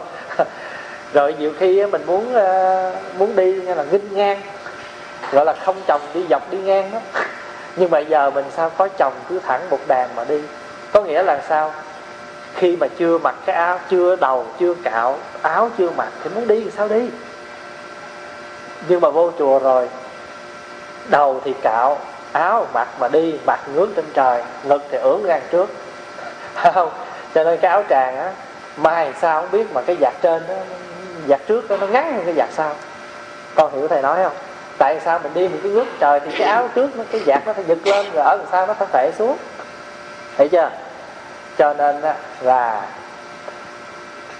[1.12, 4.40] Rồi nhiều khi mình muốn ờ, muốn đi như là nghinh ngang.
[5.32, 6.98] Gọi là không chồng đi dọc đi ngang đó
[7.76, 10.42] nhưng mà giờ mình sao có chồng cứ thẳng một đàn mà đi?
[10.92, 11.72] Có nghĩa là sao?
[12.54, 16.48] Khi mà chưa mặc cái áo chưa đầu chưa cạo áo chưa mặc thì muốn
[16.48, 17.10] đi thì sao đi?
[18.88, 19.88] Nhưng mà vô chùa rồi
[21.08, 21.98] đầu thì cạo
[22.32, 25.70] áo mặc mà đi mặc ngước trên trời ngực thì ưỡn ra trước.
[26.74, 26.90] Không
[27.34, 28.32] cho nên cái áo tràng á
[28.76, 30.54] mai sao không biết mà cái giặt trên đó
[31.28, 32.74] giặt trước đó, nó ngắn hơn cái giặt sau.
[33.54, 34.32] Con hiểu thầy nói không?
[34.78, 37.42] Tại sao mình đi mình cứ ngước trời thì cái áo trước nó cái giặt
[37.46, 39.36] nó phải giật lên rồi ở đằng sau nó phải phệ xuống.
[40.36, 40.70] Thấy chưa?
[41.60, 41.96] Cho nên
[42.40, 42.88] là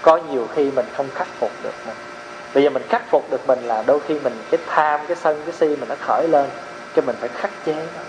[0.02, 1.96] có nhiều khi mình không khắc phục được mình
[2.54, 5.42] bây giờ mình khắc phục được mình là đôi khi mình cái tham, cái sân,
[5.44, 6.46] cái si mình nó khởi lên,
[6.94, 8.02] cái mình phải khắc chế nó.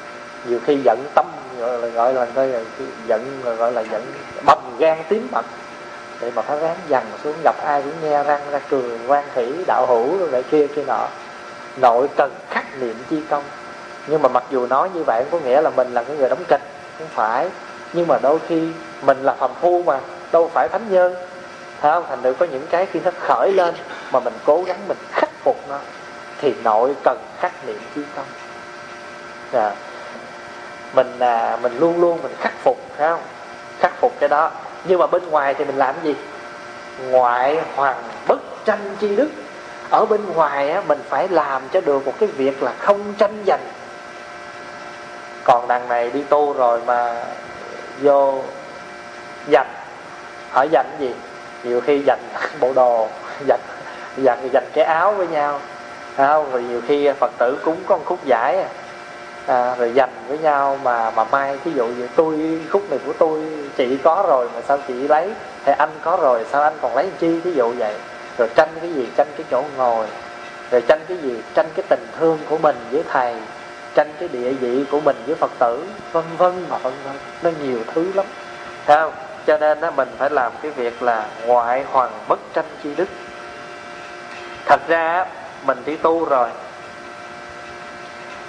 [0.46, 1.26] Nhiều khi giận tâm,
[1.60, 2.60] gọi là gọi là gọi là
[3.08, 4.14] giận, gọi là giận
[4.46, 5.46] bầm gan tím mặt
[6.22, 9.54] để mà phải ráng dằn xuống, gặp ai cũng nghe răng ra cười, quan thủy,
[9.68, 11.08] đạo hữu, rồi lại kia kia nọ.
[11.78, 13.44] Nội cần khắc niệm chi công.
[14.08, 16.44] Nhưng mà mặc dù nói như vậy có nghĩa là mình là cái người đóng
[16.48, 16.62] kịch,
[17.00, 17.50] không phải
[17.94, 18.62] nhưng mà đôi khi
[19.02, 20.00] mình là phàm phu mà
[20.32, 21.16] đâu phải thánh nhân.
[21.80, 23.76] Phải không thành được có những cái khi nó khởi lên
[24.12, 25.78] mà mình cố gắng mình khắc phục nó
[26.42, 28.26] thì nội cần khắc niệm chi công
[29.54, 29.76] à,
[30.94, 33.22] mình à, mình luôn luôn mình khắc phục phải không?
[33.80, 34.52] Khắc phục cái đó.
[34.84, 36.16] Nhưng mà bên ngoài thì mình làm cái gì?
[37.10, 39.30] Ngoại hoàng bất tranh chi đức.
[39.90, 43.44] Ở bên ngoài á, mình phải làm cho được một cái việc là không tranh
[43.48, 43.64] giành.
[45.44, 47.26] Còn đằng này đi tu rồi mà
[48.02, 48.42] vô
[49.48, 49.68] dành.
[50.54, 51.14] Ở dành gì?
[51.64, 52.20] Nhiều khi dành
[52.60, 53.08] bộ đồ,
[53.48, 53.60] dành
[54.18, 55.60] dành dành cái áo với nhau.
[56.18, 56.52] Không?
[56.52, 58.70] rồi nhiều khi phật tử cúng có một khúc giải à.
[59.48, 63.14] à rồi dành với nhau mà mà mai ví dụ như tôi, khúc này của
[63.14, 63.44] tôi,
[63.78, 65.34] chị có rồi mà sao chị lấy?
[65.64, 67.40] Hay anh có rồi, sao anh còn lấy chi?
[67.40, 67.94] Ví dụ vậy.
[68.38, 69.08] Rồi tranh cái gì?
[69.18, 70.08] Tranh cái chỗ ngồi.
[70.72, 71.42] Rồi tranh cái gì?
[71.54, 73.34] Tranh cái tình thương của mình với thầy
[73.96, 77.16] tranh cái địa vị của mình với phật tử vân vân mà vân vân.
[77.44, 78.26] Nó nhiều thứ lắm.
[78.86, 79.14] Thấy không?
[79.48, 83.08] Cho nên á, mình phải làm cái việc là ngoại hoàng bất tranh chi đức.
[84.66, 85.26] Thật ra
[85.66, 86.50] mình đi tu rồi.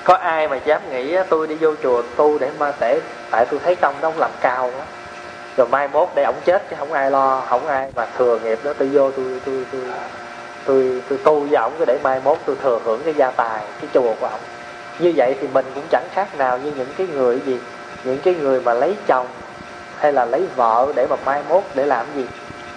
[0.05, 3.01] Có ai mà dám nghĩ tôi đi vô chùa tu để ma tể?
[3.31, 4.85] Tại tôi thấy công đó ông làm cao quá.
[5.57, 8.59] Rồi mai mốt để ổng chết chứ không ai lo không ai mà thừa nghiệp
[8.65, 8.73] đó.
[8.79, 9.81] Tôi vô tôi tôi tôi
[10.65, 13.91] tôi tôi tu với ổng để mai mốt tôi thừa hưởng cái gia tài cái
[13.95, 14.41] chùa của ổng
[14.99, 17.59] như vậy thì mình cũng chẳng khác nào như những cái người gì,
[18.05, 19.27] những cái người mà lấy chồng
[19.99, 22.27] hay là lấy vợ để mà mai mốt để làm gì.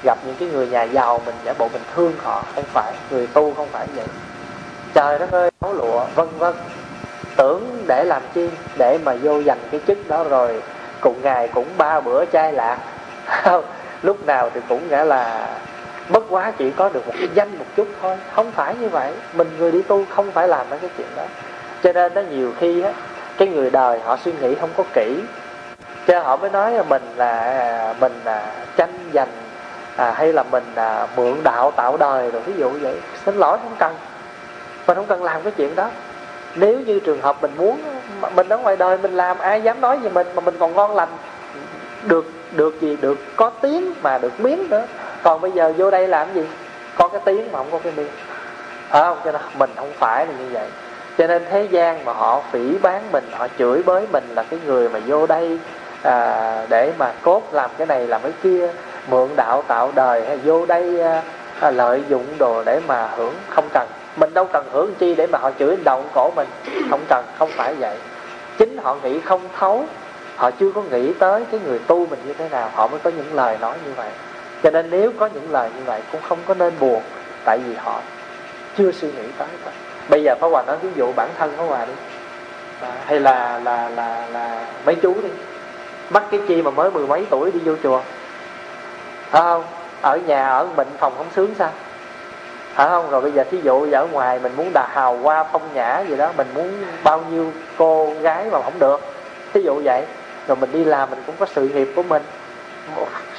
[0.04, 3.28] Gặp những cái người nhà giàu mình giả bộ mình thương họ, không phải, người
[3.28, 4.06] tu không phải vậy.
[4.94, 6.54] Trời đất ơi áo lụa, vân vân.
[7.38, 10.62] Tưởng để làm chi, để mà vô dành cái chức đó rồi
[11.02, 12.78] cùng ngày cũng ba bữa chai lạc.
[14.04, 15.50] Lúc nào thì cũng nghĩa là
[16.10, 18.18] bất quá chỉ có được một cái danh một chút thôi.
[18.34, 21.24] Không phải như vậy, mình người đi tu không phải làm mấy cái chuyện đó
[21.86, 22.92] cho nên nó nhiều khi á
[23.38, 25.20] cái người đời họ suy nghĩ không có kỹ.
[26.08, 29.28] Cho họ mới nói là mình là mình là tranh giành
[29.96, 32.96] à, hay là mình à, mượn đạo tạo đời rồi ví dụ vậy.
[33.26, 33.96] Xin lỗi không cần.
[34.88, 35.90] Mình không cần làm cái chuyện đó.
[36.56, 37.82] Nếu như trường hợp mình muốn
[38.36, 40.96] mình ở ngoài đời mình làm ai dám nói gì mình mà mình còn ngon
[40.96, 41.10] lành
[42.04, 44.86] được được gì được có tiếng mà được miếng nữa.
[45.24, 46.46] Còn bây giờ vô đây làm gì?
[46.98, 48.12] Có cái tiếng mà không có cái miếng.
[48.90, 49.18] À, không?
[49.26, 50.68] Cho nên mình không phải là như vậy
[51.18, 54.60] cho nên thế gian mà họ phỉ bán mình họ chửi bới mình là cái
[54.66, 55.60] người mà vô đây
[56.02, 58.70] à, để mà cốt làm cái này làm cái kia
[59.10, 61.24] mượn đạo tạo đời hay vô đây à,
[61.60, 63.88] à, lợi dụng đồ để mà hưởng không cần.
[64.16, 66.48] Mình đâu cần hưởng chi để mà họ chửi đầu cổ mình?
[66.90, 67.98] Không cần không phải vậy.
[68.58, 69.86] Chính họ nghĩ không thấu
[70.36, 73.10] họ chưa có nghĩ tới cái người tu mình như thế nào họ mới có
[73.18, 74.10] những lời nói như vậy.
[74.64, 77.02] Cho nên nếu có những lời như vậy cũng không có nên buồn
[77.46, 78.02] tại vì họ
[78.78, 79.74] chưa suy nghĩ tới thôi
[80.10, 81.94] bây giờ Pháp Hòa nói ví dụ bản thân Pháp Hòa đi.
[82.82, 85.30] À, hay là là là là mấy chú đi.
[86.10, 88.02] Bắt cái chi mà mới mười mấy tuổi đi vô chùa.
[89.30, 89.64] Phải không?
[90.02, 91.70] Ở nhà ở bệnh phòng không sướng sao?
[92.74, 93.10] Phải không?
[93.10, 96.00] Rồi bây giờ thí dụ giờ ở ngoài mình muốn đà hào hoa phong nhã
[96.00, 99.02] gì đó mình muốn bao nhiêu cô gái mà không được.
[99.54, 100.04] Thí dụ vậy.
[100.48, 102.24] Rồi mình đi làm mình cũng có sự nghiệp của mình.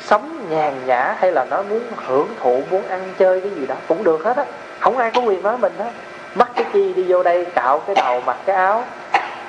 [0.05, 3.75] Sống nhàn nhã hay là nó muốn hưởng thụ muốn ăn chơi cái gì đó
[3.89, 4.45] cũng được hết á.
[4.81, 5.91] Không ai có quyền nói mình hết
[6.39, 8.85] mắc cái chi đi vô đây cạo cái đầu mặc cái áo.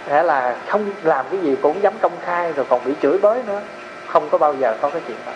[0.08, 3.44] Nghĩa là không làm cái gì cũng dám công khai rồi còn bị chửi bới
[3.48, 3.62] nữa.
[4.08, 5.32] Không có bao giờ có cái chuyện đó.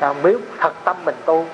[0.00, 1.46] À, nếu thật tâm mình tu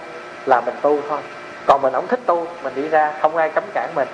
[0.46, 1.20] là mình tu thôi.
[1.66, 4.08] Còn mình không thích tu mình đi ra không ai cấm cản mình.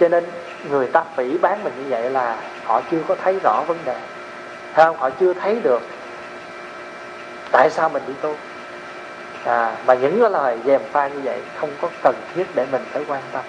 [0.00, 0.24] Cho nên
[0.70, 3.96] người ta phỉ bán mình như vậy là họ chưa có thấy rõ vấn đề.
[4.74, 4.96] Không?
[4.96, 5.82] Họ chưa thấy được
[7.52, 8.36] tại sao mình đi tu.
[9.44, 12.84] À, mà những cái lời dèm pha như vậy không có cần thiết để mình
[12.92, 13.42] phải quan tâm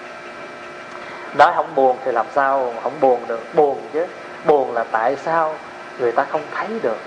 [1.38, 3.56] nói không buồn thì làm sao không buồn được?
[3.56, 4.06] Buồn chứ.
[4.46, 5.54] Buồn là tại sao
[6.00, 6.98] người ta không thấy được?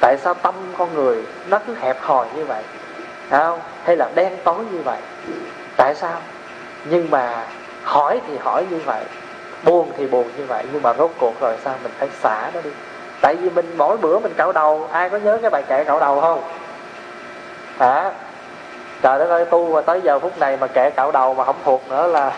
[0.00, 2.62] Tại sao tâm con người nó cứ hẹp hòi như vậy?
[3.30, 3.60] Không?
[3.84, 4.98] Hay là đen tối như vậy?
[5.76, 6.20] Tại sao?
[6.84, 7.44] Nhưng mà
[7.82, 9.04] hỏi thì hỏi như vậy,
[9.64, 12.60] buồn thì buồn như vậy, nhưng mà rốt cuộc rồi sao mình phải xả nó
[12.60, 12.70] đi?
[13.20, 16.00] Tại vì mình mỗi bữa mình cạo đầu, ai có nhớ cái bài kệ cạo
[16.00, 16.42] đầu không?
[17.78, 18.10] Hả?
[19.02, 21.56] Trời đất ơi tu mà tới giờ phút này mà kẻ cạo đầu mà không
[21.64, 22.32] thuộc nữa là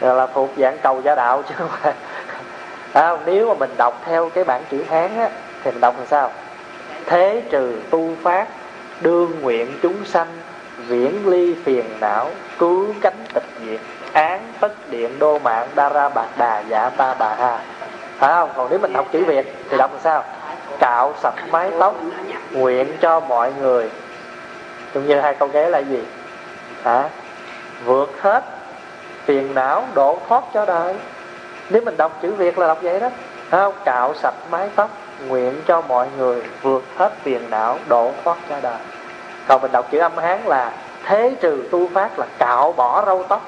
[0.14, 1.92] là thuộc dạng cầu gia đạo chứ không phải.
[2.92, 5.28] À, nếu mà mình đọc theo cái bản chữ hán á
[5.64, 6.30] thì mình đọc làm sao?
[7.06, 8.48] Thế trừ tu phát
[9.00, 10.26] đương nguyện chúng sanh
[10.86, 13.80] viễn ly phiền não cứu cánh tịch diệt
[14.12, 17.58] án tất điện đô mạng đa ra bạc đà dạ ta bà ha.
[18.18, 18.50] Phải không?
[18.56, 20.24] Còn nếu mình đọc chữ việt thì đọc làm sao?
[20.78, 21.94] Cạo sạch mái tóc
[22.50, 23.90] nguyện cho mọi người
[24.94, 26.04] giống như hai câu ghé là gì?
[26.82, 27.08] Hả?
[27.84, 28.44] Vượt hết
[29.24, 30.94] phiền não độ thoát cho đời.
[31.70, 33.08] Nếu mình đọc chữ việt là đọc vậy đó.
[33.50, 34.90] Không cạo sạch mái tóc,
[35.28, 38.78] nguyện cho mọi người vượt hết phiền não độ thoát cho đời.
[39.48, 40.72] Còn mình đọc chữ âm hán là,
[41.04, 43.42] thế trừ tu phát là cạo bỏ râu tóc.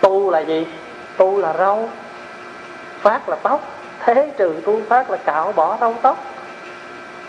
[0.00, 0.66] Tu là gì?
[1.16, 1.88] Tu là râu.
[3.00, 3.60] Phát là tóc.
[4.04, 6.18] Thế trừ tu phát là cạo bỏ râu tóc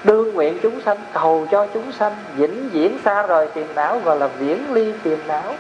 [0.04, 4.20] đương nguyện chúng sanh, cầu cho chúng sanh vĩnh viễn xa rời phiền não gọi
[4.20, 5.54] là viễn ly phiền não.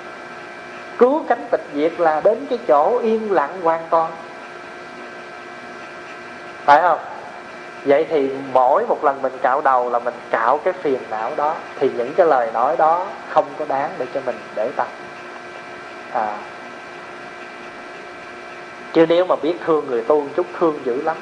[0.98, 4.12] Cứu cánh tịch diệt là đến cái chỗ yên lặng hoàn toàn.
[6.66, 7.00] Phải không?
[7.86, 11.56] Vậy thì mỗi một lần mình cạo đầu là mình cạo cái phiền não đó,
[11.80, 14.88] thì những cái lời nói đó không có đáng để cho mình để tâm.
[16.14, 16.38] À.
[18.94, 21.18] Chứ nếu mà biết thương người tu chút, thương dữ lắm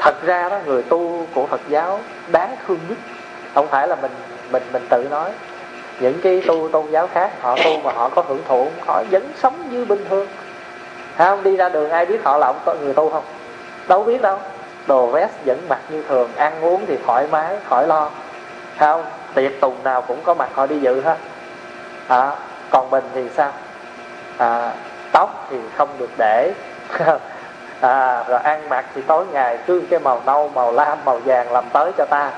[0.00, 2.98] thật ra đó người tu của phật giáo đáng thương nhất.
[3.54, 4.12] Không phải là mình
[4.52, 5.30] mình mình tự nói.
[6.00, 9.32] Những cái tu tôn giáo khác họ tu mà họ có hưởng thụ họ vẫn
[9.36, 10.28] sống như bình thường.
[11.18, 13.24] Không đi ra đường ai biết họ là ông người tu không?
[13.88, 14.38] Đâu biết đâu.
[14.86, 18.10] Đồ vest vẫn mặc như thường ăn uống thì thoải mái khỏi lo.
[18.78, 21.16] Không tiệc tùng nào cũng có mặt họ đi dự hết.
[22.08, 22.36] À,
[22.70, 23.52] còn mình thì sao?
[24.36, 24.72] À,
[25.12, 26.52] tóc thì không được để.
[27.80, 31.52] à, rồi ăn mặc thì tối ngày cứ cái màu nâu màu lam màu vàng
[31.52, 32.30] làm tới cho ta.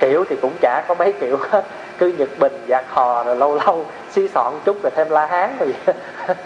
[0.00, 1.64] Kiểu thì cũng chả có mấy kiểu hết.
[1.98, 5.56] Cứ nhật bình dạ hò rồi lâu lâu xí sọn chút rồi thêm la hán
[5.58, 5.74] rồi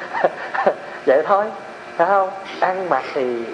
[1.07, 1.45] vậy, thôi
[1.97, 2.31] phải không?
[2.61, 3.45] Ăn mặc thì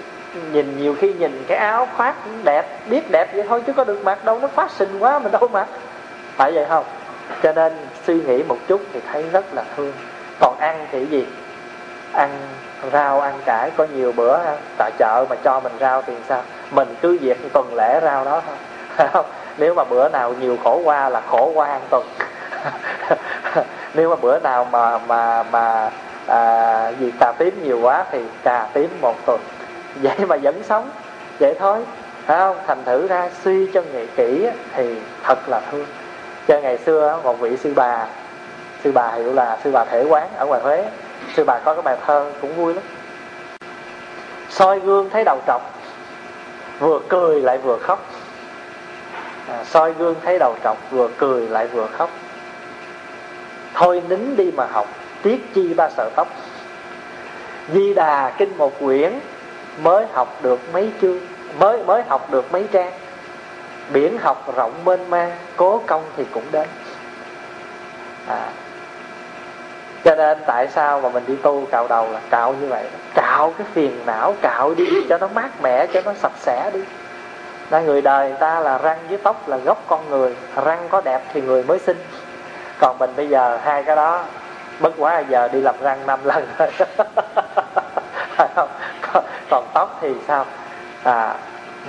[0.51, 4.03] nhìn nhiều khi nhìn cái áo khoác đẹp biết đẹp vậy thôi chứ có được
[4.03, 5.67] mặc đâu nó phát sinh quá mình đâu mặc.
[6.35, 6.83] Phải vậy không?
[7.43, 7.73] Cho nên
[8.07, 9.93] suy nghĩ một chút thì thấy rất là thương.
[10.39, 11.25] Còn ăn thì gì?
[12.13, 12.29] Ăn
[12.93, 14.39] rau ăn cải có nhiều bữa
[14.77, 16.41] tại chợ mà cho mình rau thì sao?
[16.71, 19.23] Mình cứ việc tuần lễ rau đó thôi.
[19.57, 22.03] Nếu mà bữa nào nhiều khổ qua là khổ qua ăn tuần.
[23.93, 25.89] Nếu mà bữa nào mà mà mà
[26.27, 29.39] à, gì cà tím nhiều quá thì cà tím một tuần.
[29.95, 30.89] Vậy mà vẫn sống.
[31.39, 31.79] Vậy thôi.
[32.25, 32.57] Phải không?
[32.67, 35.85] Thành thử ra suy cho nghệ kỹ thì thật là thương.
[36.47, 38.05] Cho ngày xưa một vị sư bà
[38.83, 40.85] sư bà hiểu là sư bà thể quán ở ngoài huế
[41.35, 42.83] sư bà có cái bài thơ cũng vui lắm.
[44.49, 45.61] Soi gương thấy đầu trọc
[46.79, 48.05] vừa cười lại vừa khóc.
[49.49, 52.09] À, soi gương thấy đầu trọc vừa cười lại vừa khóc.
[53.73, 54.87] Thôi nín đi mà học
[55.21, 56.27] tiếc chi ba sợ tóc.
[57.73, 59.19] Di đà kinh một quyển
[59.81, 61.19] mới học được mấy chương
[61.59, 62.91] mới mới học được mấy trang.
[63.93, 66.67] Biển học rộng mênh mang cố công thì cũng đến.
[68.27, 68.49] À,
[70.05, 72.83] cho nên tại sao mà mình đi tu cạo đầu là cạo như vậy?
[73.13, 76.79] Cạo cái phiền não cạo đi cho nó mát mẻ cho nó sạch sẽ đi.
[77.71, 81.01] Nên người đời người ta là răng với tóc là gốc con người răng có
[81.01, 81.97] đẹp thì người mới xinh
[82.79, 84.23] còn mình bây giờ hai cái đó
[84.79, 86.67] bất quá giờ đi làm răng năm lần thôi
[88.55, 88.69] còn,
[89.49, 90.45] còn tóc thì sao?
[91.03, 91.35] À,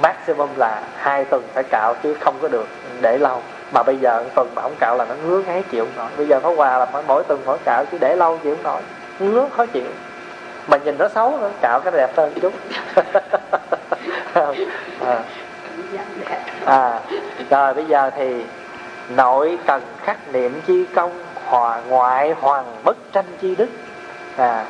[0.02, 2.66] maximum là hai tuần phải cạo chứ không có được
[3.00, 5.96] để lâu mà bây giờ tuần mà không cạo là nó ngứa ngáy chịu không
[5.96, 6.10] nổi.
[6.16, 8.64] Bây giờ có quà là phải mỗi tuần mỗi cạo, chứ để lâu chịu không
[8.64, 8.82] nổi.
[9.18, 9.86] Ngứa khó chịu.
[10.66, 12.52] Mà nhìn nó xấu nữa, cạo cái đẹp hơn chút.
[15.00, 15.22] À.
[16.64, 17.00] à
[17.50, 18.44] rồi bây giờ thì
[19.08, 23.68] nội cần khắc niệm chi công, hòa ngoại hoàng bất tranh chi đức.
[24.36, 24.64] À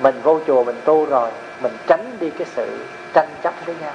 [0.00, 1.30] mình vô chùa mình tu rồi,
[1.62, 3.92] mình tránh đi cái sự tranh chấp với nhau.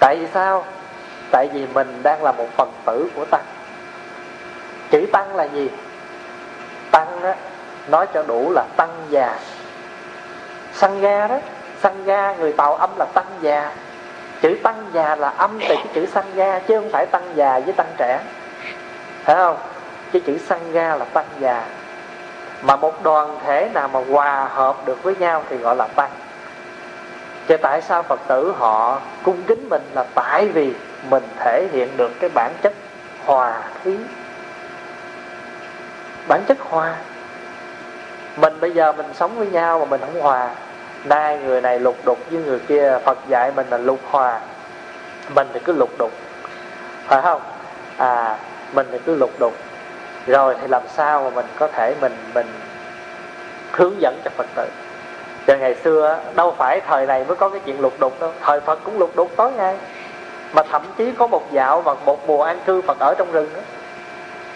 [0.00, 0.64] Tại vì sao?
[1.30, 3.44] Tại vì mình đang là một phần tử của tăng.
[4.90, 5.70] Chữ tăng là gì?
[6.90, 7.34] Tăng á,
[7.88, 9.38] nói cho đủ là tăng già.
[10.74, 11.38] Săn ga đó
[11.82, 13.72] săn ga, người tàu âm là tăng già.
[14.42, 17.58] Chữ tăng già là âm từ cái chữ săn ga, chứ không phải tăng già
[17.58, 18.20] với tăng trẻ.
[19.24, 19.56] Phải không?
[20.12, 21.64] Cái chữ săn ga là tăng già.
[22.62, 26.10] Mà một đoàn thể nào mà hòa hợp được với nhau thì gọi là tăng.
[27.46, 30.74] Chứ tại sao phật tử họ cung kính mình là tại vì
[31.08, 32.72] mình thể hiện được cái bản chất
[33.24, 33.96] hòa khí.
[36.28, 36.96] Bản chất hòa.
[38.36, 40.50] Mình bây giờ mình sống với nhau mà mình không hòa,
[41.04, 44.40] nay người này lục đục với người kia, phật dạy mình là lục hòa.
[45.34, 46.10] Mình thì cứ lục đục,
[47.06, 47.42] phải không?
[47.96, 48.38] À
[48.72, 49.54] mình thì cứ lục đục.
[50.26, 52.46] Rồi thì làm sao mà mình có thể mình mình
[53.72, 54.68] hướng dẫn cho phật tử?
[55.46, 58.60] Cho ngày xưa đâu phải thời này mới có cái chuyện lục đục đâu, thời
[58.60, 59.76] phật cũng lục đục tối ngày
[60.52, 63.50] mà thậm chí có một dạo và một mùa an cư phật ở trong rừng
[63.54, 63.60] đó.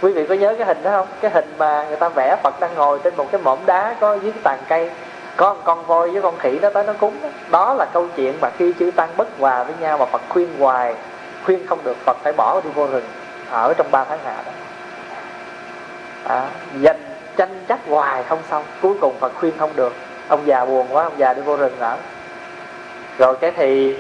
[0.03, 1.07] Quý vị có nhớ cái hình đó không?
[1.21, 4.15] Cái hình mà người ta vẽ phật đang ngồi trên một cái mỏm đá có
[4.15, 4.91] dưới cái tàn cây.
[5.37, 7.29] Có một con voi với con khỉ nó tới nó cúng đó.
[7.51, 10.49] đó là câu chuyện mà khi chư tăng bất hòa với nhau mà phật khuyên
[10.59, 10.95] hoài
[11.45, 13.05] khuyên không được phật phải bỏ đi vô rừng
[13.51, 14.53] ở trong ba tháng hạ đó.
[16.25, 16.49] À,
[16.81, 17.01] dành
[17.37, 19.93] tranh chấp hoài không xong cuối cùng phật khuyên không được.
[20.29, 21.97] Ông già buồn quá ông già đi vô rừng ở.
[23.19, 23.97] Rồi cái thì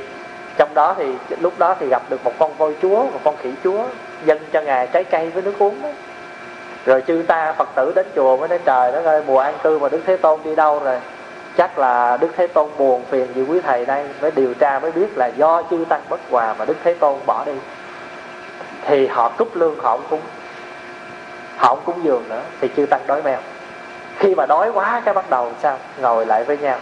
[0.56, 1.04] trong đó thì,
[1.40, 3.84] lúc đó thì gặp được một con voi chúa, một con khỉ chúa
[4.24, 5.88] dâng cho ngài trái cây với nước uống đó.
[6.86, 9.78] rồi chư ta phật tử đến chùa mới nói, trời đó ơi, mùa an cư
[9.78, 10.98] mà đức thế tôn đi đâu rồi?
[11.56, 14.92] Chắc là đức thế tôn buồn phiền gì quý thầy đây, mới điều tra mới
[14.92, 17.52] biết là do chư tăng bất hòa mà đức thế tôn bỏ đi.
[18.86, 20.20] Thì họ cúp lương, họ cũng
[21.56, 23.38] họ không cúng dường nữa, thì chư tăng đói mèo.
[24.18, 25.78] Khi mà đói quá cái bắt đầu sao?
[26.00, 26.78] Ngồi lại với nhau.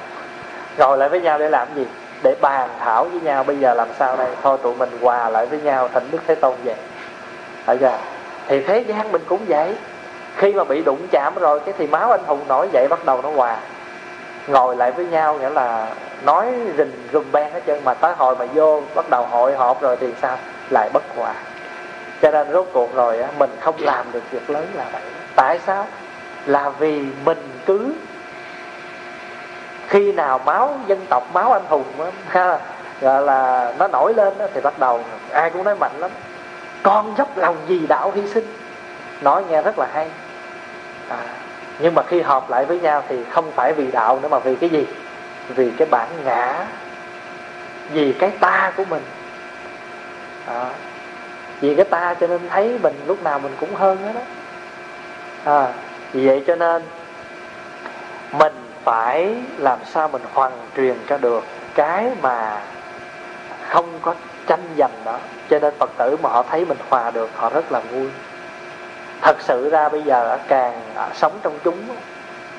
[0.79, 1.87] Ngồi lại với nhau để làm gì?
[2.23, 4.29] Để bàn thảo với nhau, bây giờ làm sao đây?
[4.43, 6.75] Thôi tụi mình hòa lại với nhau, thỉnh đức thế tôn vậy.
[7.67, 7.99] ở giờ
[8.49, 9.77] thì thế gian mình cũng vậy.
[10.37, 13.23] Khi mà bị đụng chạm rồi, cái thì máu anh hùng nổi dậy, bắt đầu
[13.23, 13.57] nó hòa.
[14.47, 15.89] Ngồi lại với nhau, nghĩa là
[16.25, 19.81] nói rình rùm beng hết trơn, mà tới hồi mà vô, bắt đầu hội họp
[19.81, 20.37] rồi thì sao?
[20.71, 21.35] Lại bất hòa.
[22.23, 25.03] Cho nên rốt cuộc rồi á, mình không làm được việc lớn là vậy.
[25.37, 25.87] Tại sao?
[26.47, 27.95] Là vì mình cứ
[29.89, 32.59] khi nào máu dân tộc máu anh hùng đó, ha
[33.01, 35.01] gọi là nó nổi lên đó, thì bắt đầu
[35.33, 36.11] ai cũng nói mạnh lắm.
[36.83, 38.47] Con dốc lòng gì đạo hy sinh.
[39.21, 40.09] Nói nghe rất là hay.
[41.09, 41.19] À,
[41.79, 44.57] nhưng mà khi họp lại với nhau thì không phải vì đạo nữa mà vì
[44.57, 44.87] cái gì?
[45.49, 46.67] Vì cái bản ngã
[47.91, 49.03] vì cái ta của mình.
[50.47, 50.67] À,
[51.61, 54.21] vì cái ta cho nên thấy mình lúc nào mình cũng hơn hết đó
[55.45, 55.69] à,
[56.13, 56.83] vì vậy cho nên
[58.33, 58.53] mình
[58.85, 62.61] phải làm sao mình hoàn truyền cho được cái mà
[63.69, 64.15] không có
[64.47, 65.19] tranh giành đó.
[65.51, 68.09] Cho nên phật tử mà họ thấy mình hòa được, họ rất là vui.
[69.23, 71.79] Thật sự ra bây giờ càng à, sống trong chúng,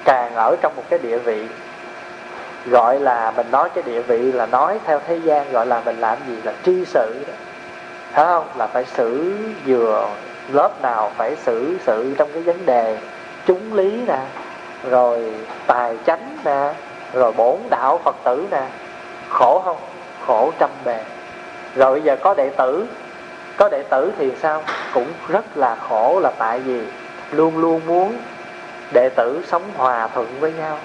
[0.06, 1.48] càng ở trong một cái địa vị
[2.66, 6.00] gọi là mình nói cái địa vị là nói theo thế gian, gọi là mình
[6.00, 7.34] làm gì là tri sự đó.
[8.12, 8.48] Phải không?
[8.56, 10.10] Là phải xử vừa
[10.52, 12.98] lớp nào phải xử sự trong cái vấn đề
[13.46, 14.20] chúng lý nè
[14.90, 15.34] rồi
[15.68, 16.74] tài chánh nè,
[17.14, 18.64] rồi bổn đạo phật tử nè.
[19.30, 19.78] Khổ không?
[20.28, 21.04] Khổ trăm bề.
[21.76, 22.88] Rồi bây giờ có đệ tử.
[23.58, 24.64] Có đệ tử thì sao?
[24.94, 26.82] Cũng rất là khổ là tại vì
[27.32, 28.18] luôn luôn muốn
[28.94, 30.78] đệ tử sống hòa thuận với nhau.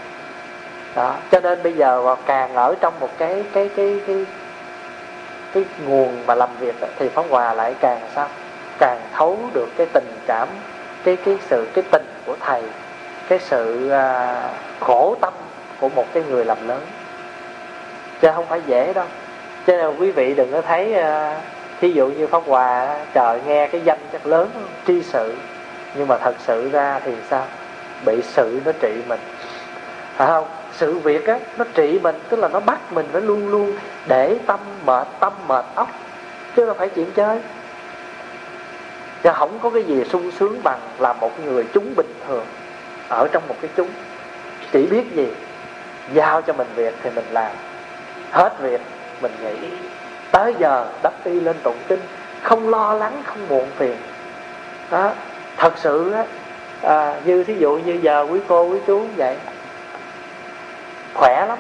[0.94, 4.26] Đó, cho nên bây giờ càng ở trong một cái cái cái cái
[5.54, 8.28] cái nguồn mà làm việc thì pháp hòa lại càng sao?
[8.78, 10.48] Càng thấu được cái tình cảm,
[11.04, 12.62] cái cái sự, cái tình của thầy
[13.28, 14.42] cái sự à,
[14.80, 15.32] khổ tâm
[15.80, 16.80] của một cái người làm lớn.
[18.20, 19.06] Chứ không phải dễ đâu.
[19.66, 21.40] Cho nên quý vị đừng có thấy à,
[21.80, 24.50] thí dụ như pháp hòa, trời nghe cái danh chắc lớn
[24.86, 25.34] tri sự.
[25.94, 27.44] Nhưng mà thật sự ra thì sao?
[28.06, 29.20] Bị sự nó trị mình.
[30.16, 30.46] Phải không?
[30.72, 33.72] Sự việc á, nó trị mình, tức là nó bắt mình phải luôn luôn
[34.06, 35.88] để tâm mệt tâm mệt óc.
[36.56, 37.40] Chứ không phải chuyện chơi.
[39.22, 42.44] Chứ không có cái gì sung sướng bằng là một người chúng bình thường
[43.08, 43.88] ở trong một cái chúng.
[44.72, 45.28] Chỉ biết gì
[46.12, 47.52] giao cho mình việc thì mình làm.
[48.30, 48.80] Hết việc
[49.20, 49.68] mình nghỉ.
[50.32, 52.00] Tới giờ đắp y lên tụng kinh.
[52.42, 53.96] Không lo lắng không muộn phiền.
[54.90, 55.10] Đó.
[55.56, 56.24] Thật sự á
[56.82, 59.36] à, như thí dụ như giờ quý cô quý chú vậy.
[61.14, 61.58] Khỏe lắm.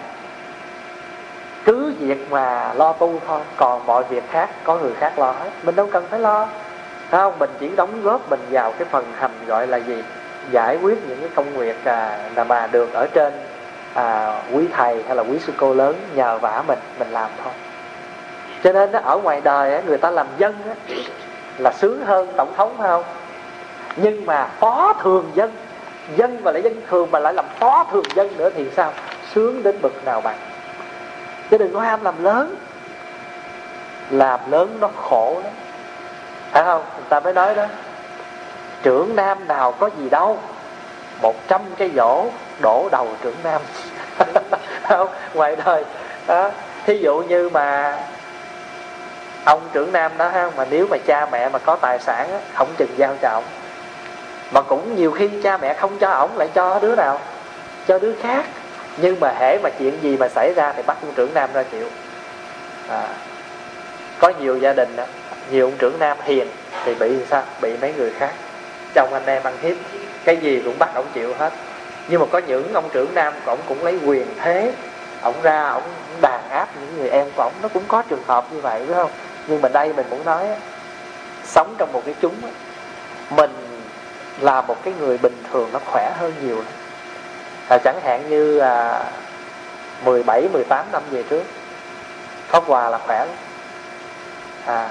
[1.64, 5.50] Cứ việc mà lo tu thôi còn mọi việc khác có người khác lo hết.
[5.62, 6.48] Mình đâu cần phải lo.
[7.10, 7.38] Không?
[7.38, 10.02] Mình chỉ đóng góp mình vào cái phần hành gọi là gì?
[10.50, 12.18] Giải quyết những cái công việc à,
[12.48, 13.32] mà được ở trên
[13.94, 17.52] à, quý thầy hay là quý sư cô lớn nhờ vả mình mình làm thôi.
[18.64, 20.54] Cho nên ở ngoài đời người ta làm dân
[21.58, 23.04] là sướng hơn tổng thống phải không?
[23.96, 25.52] Nhưng mà phó thường dân
[26.16, 28.92] dân mà lại dân thường mà lại làm phó thường dân nữa thì sao?
[29.34, 30.36] Sướng đến bực nào bạn?
[31.50, 32.54] chứ đừng có ham làm lớn
[34.10, 35.52] làm lớn nó khổ lắm.
[36.50, 36.82] Phải không?
[36.96, 37.66] Người ta mới nói đó
[38.82, 40.38] trưởng nam nào có gì đâu.
[41.22, 42.26] Một trăm cái dỗ
[42.60, 43.60] đổ đầu trưởng nam.
[44.88, 45.84] Không ngoài đời
[46.26, 46.50] đó
[46.86, 47.98] thí dụ như mà
[49.44, 52.38] ông trưởng nam đó ha mà nếu mà cha mẹ mà có tài sản á,
[52.54, 53.44] không chừng giao cho ổng
[54.52, 57.20] mà cũng nhiều khi cha mẹ không cho ổng lại cho đứa nào
[57.88, 58.44] cho đứa khác.
[58.96, 61.62] Nhưng mà hễ mà chuyện gì mà xảy ra thì bắt ông trưởng nam ra
[61.62, 61.86] chịu.
[62.88, 63.02] À,
[64.18, 65.04] có nhiều gia đình đó,
[65.50, 66.48] nhiều ông trưởng nam hiền
[66.84, 67.42] thì bị sao?
[67.60, 68.32] Bị mấy người khác
[68.94, 69.76] chồng anh em ăn hiếp.
[70.24, 71.52] Cái gì cũng bắt ông chịu hết.
[72.08, 74.72] Nhưng mà có những ông trưởng nam ổng cũng lấy quyền thế.
[75.22, 75.82] Ổng ra ổng
[76.20, 77.52] đàn áp những người em của ổng.
[77.62, 79.10] Nó cũng có trường hợp như vậy phải không?
[79.46, 80.46] Nhưng mà đây mình muốn nói
[81.44, 82.34] sống trong một cái chúng
[83.30, 83.50] mình
[84.40, 86.62] là một cái người bình thường nó khỏe hơn nhiều
[87.68, 89.04] à, chẳng hạn như à,
[90.04, 91.42] 17, 18 năm về trước
[92.48, 93.36] Pháp Hòa là khỏe lắm.
[94.66, 94.90] À,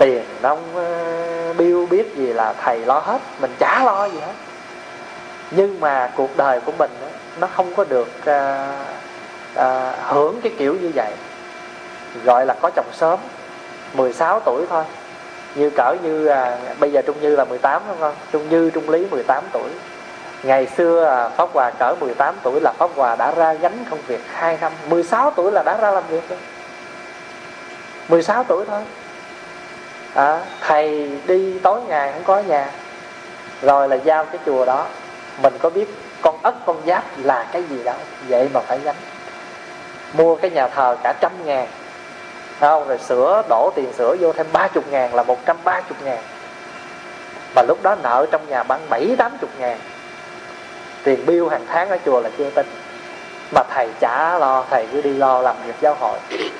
[0.00, 4.32] Tiền nông ờ, biêu biết gì là thầy lo hết Mình chả lo gì hết.
[5.50, 6.90] Nhưng mà cuộc đời của mình
[7.40, 8.68] Nó không có được à,
[9.54, 11.12] à, hưởng cái kiểu như vậy.
[12.24, 13.18] Gọi là có chồng sớm
[13.94, 14.84] 16 tuổi thôi.
[15.54, 18.14] Như cỡ như à, Bây giờ Trung Như là 18 đúng không?
[18.32, 19.70] Trung Như, Trung Lý 18 tuổi.
[20.42, 24.00] Ngày xưa à, Pháp Hòa cỡ 18 tuổi là Pháp Hòa đã ra gánh công
[24.06, 24.72] việc 2 năm.
[24.88, 26.38] 16 tuổi là đã ra làm việc rồi.
[28.08, 28.80] 16 tuổi thôi
[30.14, 32.70] à, Thầy đi tối ngày không có nhà.
[33.62, 34.86] Rồi là giao cái chùa đó.
[35.42, 35.88] Mình có biết
[36.22, 37.94] con ất con giáp là cái gì đâu
[38.28, 38.96] Vậy mà phải gánh.
[40.12, 41.66] Mua cái nhà thờ cả trăm ngàn.
[42.60, 42.88] Không?
[42.88, 46.22] Rồi sửa đổ tiền sửa vô thêm 30 ngàn là 130 ngàn.
[47.54, 49.78] Mà lúc đó nợ trong nhà bắn bảy tám chục ngàn.
[51.04, 52.66] Tiền bill hàng tháng ở chùa là chưa tin
[53.54, 56.18] mà thầy chả lo thầy cứ đi lo làm việc giáo hội.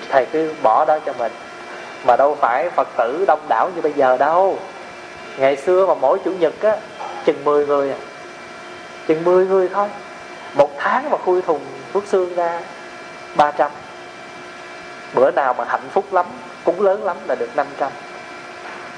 [0.09, 1.33] Thầy cứ bỏ đó cho mình
[2.05, 4.59] mà đâu phải phật tử đông đảo như bây giờ đâu.
[5.39, 6.77] Ngày xưa mà mỗi chủ nhật á,
[7.25, 7.99] chừng 10 người à.
[9.07, 9.89] Chừng 10 người thôi.
[10.55, 11.61] Một tháng mà khui thùng
[11.93, 12.61] phước xương ra
[13.37, 13.71] 300
[15.15, 16.27] bữa nào mà hạnh phúc lắm
[16.65, 17.91] cũng lớn lắm là được 500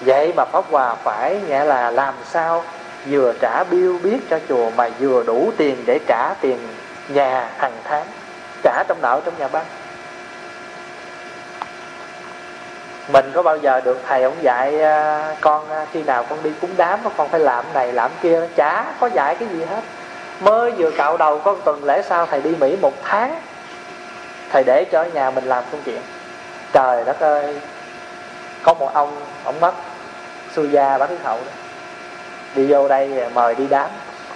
[0.01, 2.65] vậy mà pháp hòa phải nghĩa là làm sao
[3.11, 6.59] vừa trả bill biết cho chùa mà vừa đủ tiền để trả tiền
[7.09, 8.07] nhà hàng tháng,
[8.63, 9.65] trả trong nợ trong nhà băng
[13.09, 16.51] mình có bao giờ được thầy ông dạy à, con à, khi nào con đi
[16.61, 18.49] cúng đám con phải làm này, làm kia?
[18.57, 19.81] Chả có dạy cái gì hết.
[20.41, 23.41] Mới vừa cạo đầu có một tuần lễ sau thầy đi mỹ một tháng.
[24.51, 26.03] Thầy để cho ở nhà mình làm công chuyện
[26.73, 27.61] trời đất ơi,
[28.63, 29.75] có một ông ông mất,
[30.55, 31.53] xui gia bán hậu đó.
[32.55, 33.91] Đi vô đây mời đi đám.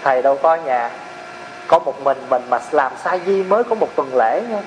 [0.04, 0.90] Thầy đâu có nhà.
[1.68, 4.60] Có một mình mình mà làm sai di mới có một tuần lễ nha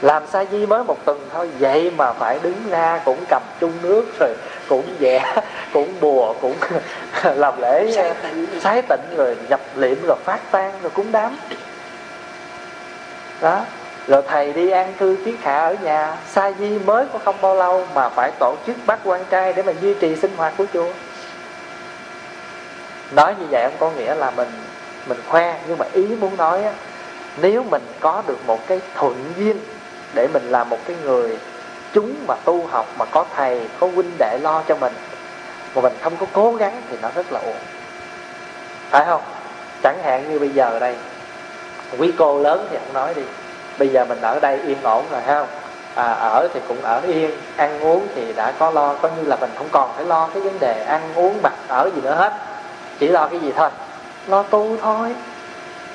[0.00, 1.50] làm sa di mới một tuần thôi?
[1.58, 4.34] Vậy mà phải đứng ra cũng cầm chung nước rồi
[4.68, 5.42] cũng vẽ
[5.72, 6.54] cũng bùa cũng
[7.34, 7.92] làm lễ
[8.60, 9.36] sái tịnh rồi.
[9.48, 11.36] nhập liệm rồi phát tan rồi cúng đám.
[13.40, 13.60] Đó.
[14.06, 16.16] Rồi thầy đi an cư kiết hạ ở nhà.
[16.28, 19.62] Sa di mới có không bao lâu mà phải tổ chức bắt quan trai để
[19.62, 20.92] mà duy trì sinh hoạt của chùa.
[23.10, 24.48] Nói như vậy không có nghĩa là mình
[25.06, 26.72] mình khoe nhưng mà ý muốn nói á
[27.42, 29.56] nếu mình có được một cái thuận duyên
[30.14, 31.38] để mình là một cái người
[31.92, 34.92] chúng mà tu học mà có thầy có huynh đệ lo cho mình.
[35.74, 37.62] Mà mình không có cố gắng thì nó rất là uổng.
[38.90, 39.20] Phải không?
[39.82, 40.96] Chẳng hạn như bây giờ đây
[41.98, 43.22] quý cô lớn thì không nói đi.
[43.78, 45.46] Bây giờ mình ở đây yên ổn rồi không?
[45.94, 49.36] À, ở thì cũng ở yên ăn uống thì đã có lo coi như là
[49.36, 52.32] mình không còn phải lo cái vấn đề ăn uống mặc ở gì nữa hết.
[52.98, 53.70] Chỉ lo cái gì thôi.
[54.26, 55.14] Lo tu thôi.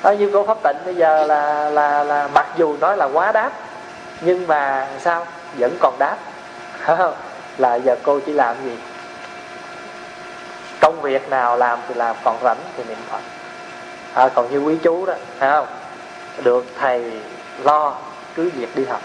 [0.02, 3.32] Bao nhiêu cô pháp tịnh bây giờ là là là mặc dù nói là quá
[3.32, 3.50] đáp
[4.20, 5.26] nhưng mà sao?
[5.58, 6.16] Vẫn còn đáp.
[7.58, 8.78] Là giờ cô chỉ làm gì?
[10.80, 13.20] Công việc nào làm thì làm còn rảnh thì niệm phật.
[14.14, 15.66] À, còn như quý chú đó phải không?
[16.42, 17.20] Được thầy
[17.62, 17.94] lo
[18.34, 19.00] cứ việc đi học.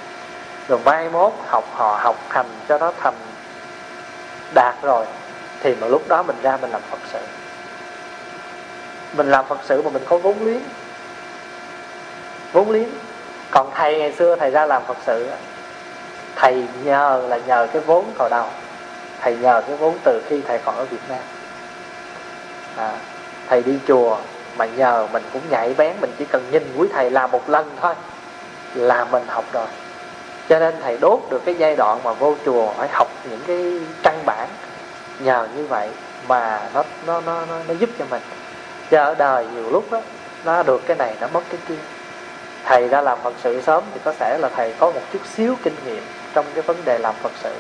[0.68, 3.16] Rồi mai mốt học họ học hành cho nó thành
[4.54, 5.06] đạt rồi
[5.64, 7.20] thì mà lúc đó mình ra mình làm phật sự.
[9.14, 10.62] Mình làm phật sự mà mình có vốn liếng.
[12.54, 12.90] Vốn liếng
[13.52, 15.30] còn thầy ngày xưa thầy ra làm phật sự.
[16.36, 18.46] Thầy nhờ là nhờ cái vốn cầu đầu.
[19.22, 21.20] Thầy nhờ cái vốn từ khi thầy còn ở việt nam.
[22.76, 22.92] À,
[23.48, 24.18] thầy đi chùa
[24.58, 27.70] mà nhờ mình cũng nhạy bén mình chỉ cần nhìn quý thầy làm một lần
[27.82, 27.94] thôi
[28.74, 29.68] là mình học rồi.
[30.50, 33.80] Cho nên thầy đốt được cái giai đoạn mà vô chùa phải học những cái
[34.04, 34.48] căn bản
[35.20, 35.90] nhờ như vậy
[36.28, 38.22] mà nó nó nó nó, nó giúp cho mình.
[38.92, 40.02] Cho ở đời nhiều lúc đó
[40.46, 41.76] nó được cái này nó mất cái kia
[42.66, 45.56] thầy ra làm phật sự sớm thì có thể là thầy có một chút xíu
[45.64, 46.04] kinh nghiệm
[46.34, 47.54] trong cái vấn đề làm phật sự.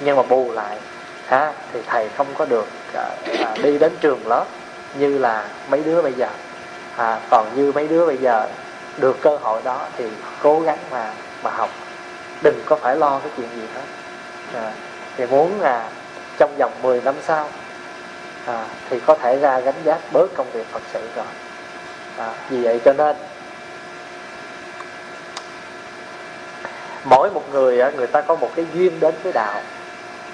[0.00, 0.78] Nhưng mà bù lại
[1.26, 4.44] ha thì thầy không có được à, à, đi đến trường lớp
[4.98, 6.28] như là mấy đứa bây giờ.
[6.96, 8.48] À, còn như mấy đứa bây giờ
[8.96, 10.04] được cơ hội đó thì
[10.42, 11.70] cố gắng mà mà học.
[12.42, 13.82] Đừng có phải lo cái chuyện gì hết.
[14.54, 14.72] À,
[15.16, 15.88] thì muốn là
[16.38, 17.48] trong vòng 10 năm sau
[18.46, 21.26] à, thì có thể ra gánh giác bớt công việc Phật sự rồi.
[22.18, 23.16] À, vì vậy cho nên
[27.04, 29.60] mỗi một người người ta có một cái duyên đến với đạo.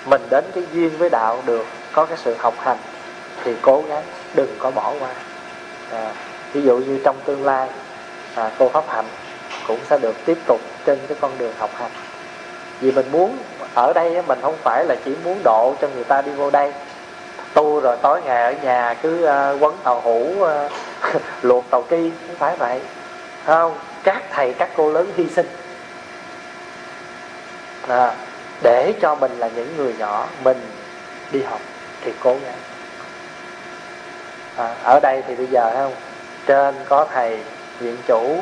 [0.04, 2.78] Mình đến cái duyên với đạo được có cái sự học hành
[3.44, 4.02] thì cố gắng
[4.34, 5.08] đừng có bỏ qua.
[5.92, 6.12] À,
[6.52, 7.68] ví dụ như trong tương lai
[8.34, 9.06] à, cô pháp hạnh
[9.66, 11.90] cũng sẽ được tiếp tục trên cái con đường học hành.
[12.80, 13.38] Vì mình muốn
[13.74, 16.72] ở đây mình không phải là chỉ muốn độ cho người ta đi vô đây.
[17.54, 20.72] Tu rồi tối ngày ở nhà cứ uh, quấn tàu hũ uh,
[21.42, 22.80] luộc tàu ki không phải vậy.
[23.46, 25.46] Không các thầy các cô lớn hy sinh
[27.90, 28.14] à,
[28.62, 30.60] để cho mình là những người nhỏ mình
[31.32, 31.60] đi học
[32.04, 32.54] thì cố gắng.
[34.56, 35.92] À, ở đây thì bây giờ không?
[36.46, 37.38] Trên có thầy
[37.78, 38.36] viện chủ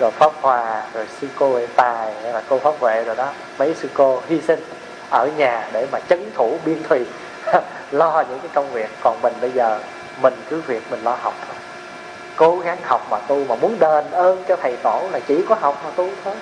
[0.00, 3.28] rồi pháp hòa rồi sư cô vệ tài hay là cô pháp huệ rồi đó.
[3.58, 4.60] Mấy sư cô hy sinh
[5.10, 7.06] ở nhà để mà chấn thủ biên thùy
[7.90, 8.90] lo những cái công việc.
[9.02, 9.80] Còn mình bây giờ
[10.22, 11.56] mình cứ việc mình lo học thôi.
[12.36, 15.54] Cố gắng học mà tu mà muốn đền ơn cho thầy tổ là chỉ có
[15.60, 16.34] học mà tu thôi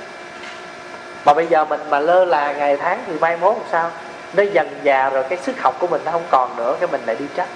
[1.29, 3.91] mà bây giờ mình mà lơ là ngày tháng thì mai mốt làm sao?
[4.33, 7.01] Nó dần già rồi cái sức học của mình nó không còn nữa cái mình
[7.07, 7.49] lại đi trách.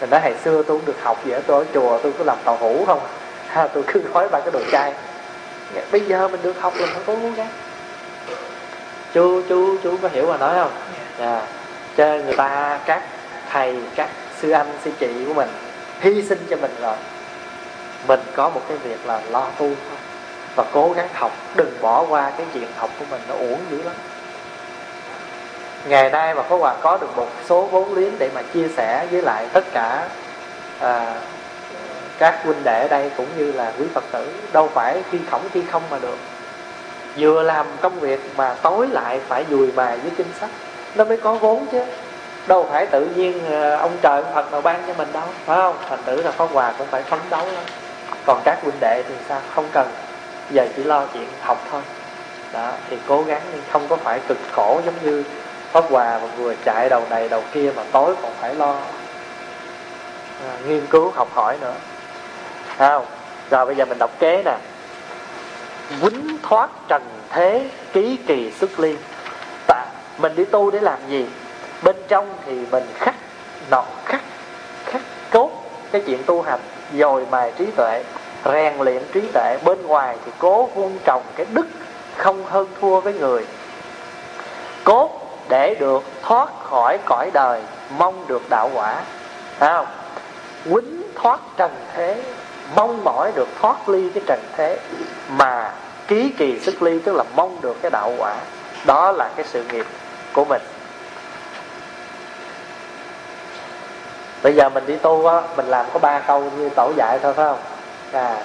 [0.00, 2.36] Mình nói hồi xưa tôi cũng được học vậy tôi ở chùa tôi cứ làm
[2.44, 3.00] tàu hủ không
[3.48, 4.94] ha, tôi cứ nói ba cái đồ chai.
[5.92, 7.48] Bây giờ mình được học là phải cố gắng.
[9.14, 10.70] Chú chú chú có hiểu mà nói không?
[11.18, 11.42] À,
[11.96, 13.02] cho người ta các
[13.50, 14.08] thầy các
[14.40, 15.48] sư anh sư chị của mình
[16.00, 16.96] hy sinh cho mình rồi.
[18.08, 20.01] Mình có một cái việc là lo tu thôi
[20.56, 23.82] và cố gắng học đừng bỏ qua cái chuyện học của mình nó uổng dữ
[23.82, 23.94] lắm.
[25.88, 29.06] Ngày nay mà có Hòa có được một số vốn liếng để mà chia sẻ
[29.10, 30.08] với lại tất cả
[30.80, 31.14] à,
[32.18, 35.42] các huynh đệ ở đây cũng như là quý Phật tử đâu phải khi khổng
[35.52, 36.16] khi không mà được.
[37.16, 40.50] Vừa làm công việc mà tối lại phải dùi bài với kinh sách
[40.94, 41.84] nó mới có vốn chứ.
[42.46, 45.56] Đâu phải tự nhiên à, ông trời ông Phật nào ban cho mình đâu phải
[45.56, 45.76] không?
[45.88, 47.64] Thành tử là Pháp Hòa cũng phải phấn đấu lắm.
[48.26, 49.40] Còn các huynh đệ thì sao?
[49.54, 49.88] Không cần
[50.52, 51.82] giờ chỉ lo chuyện học thôi.
[52.52, 53.42] Đó thì cố gắng
[53.72, 55.24] không có phải cực khổ giống như
[55.72, 58.76] Pháp Hòa mà vừa chạy đầu này đầu kia mà tối còn phải lo
[60.48, 61.74] à, nghiên cứu học hỏi nữa.
[62.78, 63.06] Không
[63.50, 64.56] rồi bây giờ mình đọc kế nè.
[66.02, 68.96] Quýnh thoát trần thế ký kỳ xuất ly
[69.66, 69.86] Tạ,
[70.18, 71.26] mình đi tu để làm gì?
[71.82, 73.14] Bên trong thì mình khắc
[73.70, 74.20] nọ khắc
[74.84, 75.50] khắc cốt
[75.92, 76.60] cái chuyện tu hành
[76.98, 78.04] dồi mài trí tuệ
[78.44, 79.58] rèn luyện trí tuệ.
[79.64, 81.66] Bên ngoài thì cố vun trồng cái đức
[82.16, 83.46] không hơn thua với người.
[84.84, 85.10] Cốt
[85.48, 87.60] để được thoát khỏi cõi đời,
[87.98, 89.02] mong được đạo quả.
[89.58, 89.86] Thấy không?
[90.72, 92.22] Quýnh thoát trần thế,
[92.76, 94.78] mong mỏi được thoát ly cái trần thế.
[95.28, 95.72] Mà
[96.08, 98.36] ký kỳ sức ly tức là mong được cái đạo quả.
[98.86, 99.86] Đó là cái sự nghiệp
[100.32, 100.62] của mình.
[104.42, 107.34] Bây giờ mình đi tu á, mình làm có ba câu như tổ dạy thôi
[107.34, 107.58] phải không?
[108.12, 108.42] Là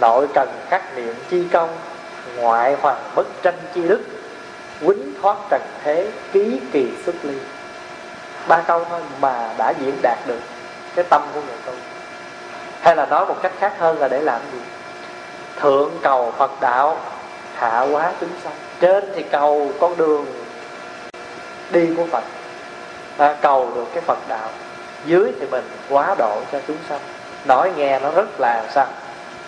[0.00, 1.76] nội trần khắc niệm chi công
[2.36, 4.00] ngoại hoàng bất tranh chi đức
[4.86, 7.38] quýnh thoát trần thế ký kỳ xuất ly.
[8.48, 10.40] Ba câu thôi mà đã diễn đạt được
[10.94, 11.72] cái tâm của người tu.
[12.80, 14.58] Hay là nói một cách khác hơn là để làm gì?
[15.56, 16.98] Thượng cầu phật đạo
[17.54, 18.52] hạ hóa chúng sanh.
[18.80, 20.26] Trên thì cầu con đường
[21.70, 22.24] đi của phật.
[23.18, 24.48] À, cầu được cái phật đạo.
[25.06, 27.00] Dưới thì mình quá độ cho chúng sanh
[27.44, 28.86] nói nghe nó rất là sao?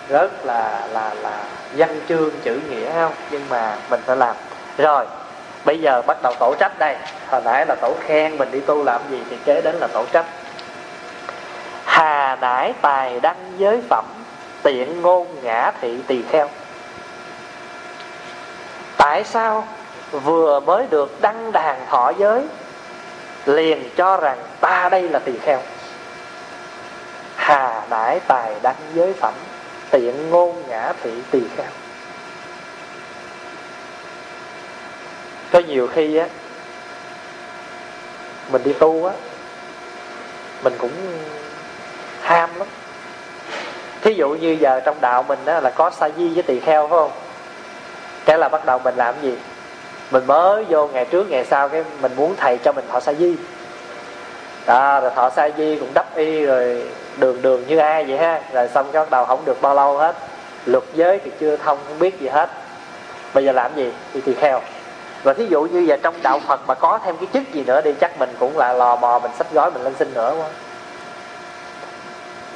[0.09, 1.39] Rất là là là
[1.77, 3.13] văn chương chữ nghĩa không?
[3.31, 4.35] Nhưng mà mình phải làm.
[4.77, 5.05] Rồi,
[5.65, 6.95] bây giờ bắt đầu tổ trách đây.
[7.29, 10.05] Hồi nãy là tổ khen mình đi tu làm gì thì kế đến là tổ
[10.11, 10.25] trách.
[11.85, 14.05] Hà nải tài đăng giới phẩm,
[14.63, 16.49] tiện ngôn ngã thị tỳ kheo.
[18.97, 19.67] Tại sao
[20.11, 22.43] vừa mới được đăng đàn thọ giới,
[23.45, 25.59] liền cho rằng ta đây là tỳ kheo?
[27.93, 29.33] Hà nải tài đăng giới phẩm,
[29.91, 31.67] tiện ngôn ngã thị tỳ kheo.
[35.51, 36.27] Có nhiều khi á,
[38.51, 39.13] mình đi tu á,
[40.63, 40.91] mình cũng
[42.21, 42.67] ham lắm.
[44.01, 46.87] Thí dụ như giờ trong đạo mình á là có sa di với tỳ kheo,
[46.87, 47.11] phải không?
[48.25, 49.37] Cái là bắt đầu mình làm gì?
[50.11, 53.13] Mình mới vô ngày trước, ngày sau cái mình muốn thầy cho mình thọ sa
[53.13, 53.35] di.
[54.65, 56.83] Đó, rồi thọ sa di cũng đắp y rồi
[57.17, 58.41] đường đường như ai vậy ha?
[58.53, 60.15] Rồi xong cái bắt đầu không được bao lâu hết.
[60.65, 62.49] Luật giới thì chưa thông không biết gì hết.
[63.33, 63.93] Bây giờ làm gì?
[64.13, 64.61] Thì tỳ kheo
[65.23, 67.81] và thí dụ như giờ trong đạo phật mà có thêm cái chức gì nữa
[67.81, 70.47] đi chắc mình cũng là lò mò mình sách gói mình lên xin nữa quá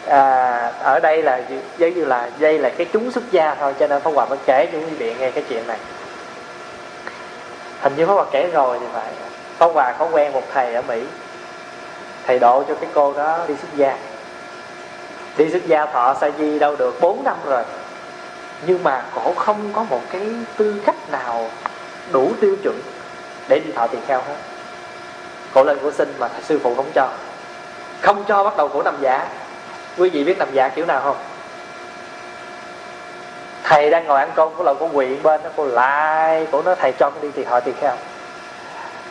[0.08, 1.42] à, ở đây là
[1.78, 4.38] giống như là đây là cái chúng xuất gia thôi cho nên Pháp Hòa mới
[4.46, 5.78] kể cho quý vị nghe cái chuyện này.
[7.82, 9.12] Hình như Pháp Hòa kể rồi thì phải.
[9.58, 11.04] Pháp Hòa có quen một thầy ở Mỹ.
[12.28, 13.98] Thầy độ cho cái cô đó đi xuất gia
[15.38, 17.64] đi xuất gia thọ sa di đâu được 4 năm rồi.
[18.66, 20.22] Nhưng mà cổ không có một cái
[20.58, 21.50] tư cách nào
[22.12, 22.82] đủ tiêu chuẩn
[23.48, 24.36] để đi thọ tiền kheo hết.
[25.54, 27.10] Cổ lên cổ xin mà sư phụ không cho.
[28.02, 29.28] Không cho bắt đầu cổ nằm giả.
[29.98, 31.18] Quý vị biết nằm giả kiểu nào không?
[33.64, 36.76] Thầy đang ngồi ăn cơm của lầu có quyện bên đó, cô lại, cổ nói
[36.80, 37.96] thầy cho con đi thì họ tiền kheo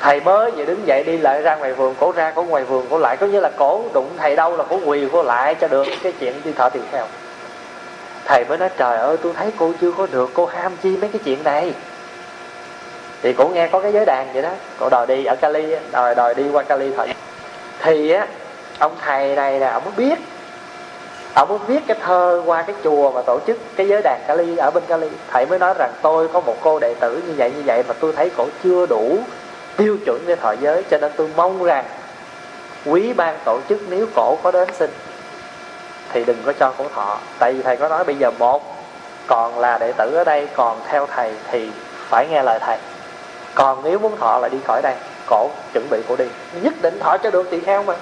[0.01, 2.87] thầy mới vừa đứng dậy đi lại ra ngoài vườn, cổ ra, cổ ngoài vườn,
[2.91, 3.17] cổ lại.
[3.17, 6.13] Có như là cổ đụng thầy đâu là cổ quỳ, cổ lại cho được cái
[6.21, 7.07] chuyện đi thợ tiền theo.
[8.25, 11.11] Thầy mới nói, trời ơi, tôi thấy cô chưa có được, cô ham chi mấy
[11.13, 11.75] cái chuyện này.
[13.23, 14.51] Thì cổ nghe có cái giới đàn vậy đó.
[14.79, 17.09] Cổ đòi đi ở cali đòi đòi đi qua cali thầy
[17.83, 18.27] thì á,
[18.79, 20.19] ông thầy này là ông mới biết,
[21.35, 24.57] ông muốn viết cái thơ qua cái chùa mà tổ chức cái giới đàn Cali
[24.57, 25.09] ở bên Cali.
[25.33, 27.95] Thầy mới nói rằng, tôi có một cô đệ tử như vậy như vậy mà
[28.01, 29.19] tôi thấy cổ chưa đủ
[29.77, 31.85] tiêu chuẩn để thọ giới cho nên tôi mong rằng
[32.85, 34.91] quý ban tổ chức nếu cổ có đến xin
[36.13, 37.19] thì đừng có cho cổ thọ.
[37.39, 38.77] Tại vì thầy có nói bây giờ một
[39.27, 41.71] còn là đệ tử ở đây, còn theo thầy thì
[42.09, 42.79] phải nghe lời thầy.
[43.55, 44.95] Còn nếu muốn thọ là đi khỏi đây,
[45.27, 46.25] cổ chuẩn bị cổ đi.
[46.63, 47.95] Nhất định thọ cho được tỳ kheo mà.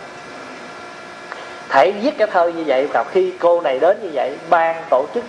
[1.69, 5.07] Thầy viết cái thơ như vậy, và khi cô này đến như vậy, ban tổ
[5.15, 5.25] chức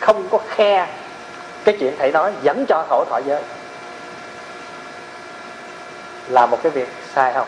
[0.00, 0.86] không có khe.
[1.64, 3.42] Cái chuyện thầy nói dẫn cho thổ thọ giới
[6.28, 7.46] là một cái việc sai không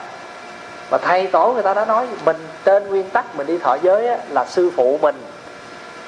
[0.91, 4.09] mà thầy tổ người ta đã nói mình trên nguyên tắc mình đi thọ giới
[4.09, 5.23] á, là sư phụ mình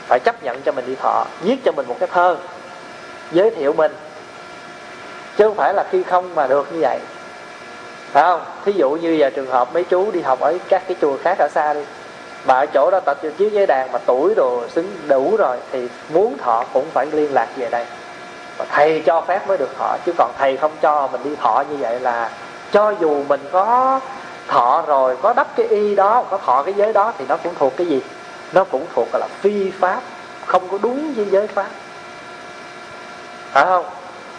[0.06, 2.36] phải chấp nhận cho mình đi thọ viết cho mình một cái thơ
[3.32, 3.92] giới thiệu mình.
[5.36, 6.98] Chứ không phải là khi không mà được như vậy.
[8.12, 8.44] Phải không?
[8.64, 11.38] Thí dụ như giờ trường hợp mấy chú đi học ở các cái chùa khác
[11.38, 11.84] ở xa đi
[12.44, 15.88] mà ở chỗ đó tập chiếu giấy đàn mà tuổi đồ xứng đủ rồi thì
[16.12, 17.86] muốn thọ cũng phải liên lạc về đây.
[18.58, 21.64] Và thầy cho phép mới được thọ chứ còn thầy không cho mình đi thọ
[21.70, 22.30] như vậy là
[22.72, 24.00] cho dù mình có
[24.48, 27.54] thọ rồi, có đắp cái y đó, có thọ cái giới đó, thì nó cũng
[27.58, 28.02] thuộc cái gì?
[28.52, 30.00] Nó cũng thuộc là phi pháp,
[30.46, 31.68] không có đúng với giới pháp.
[33.52, 33.84] Phải không?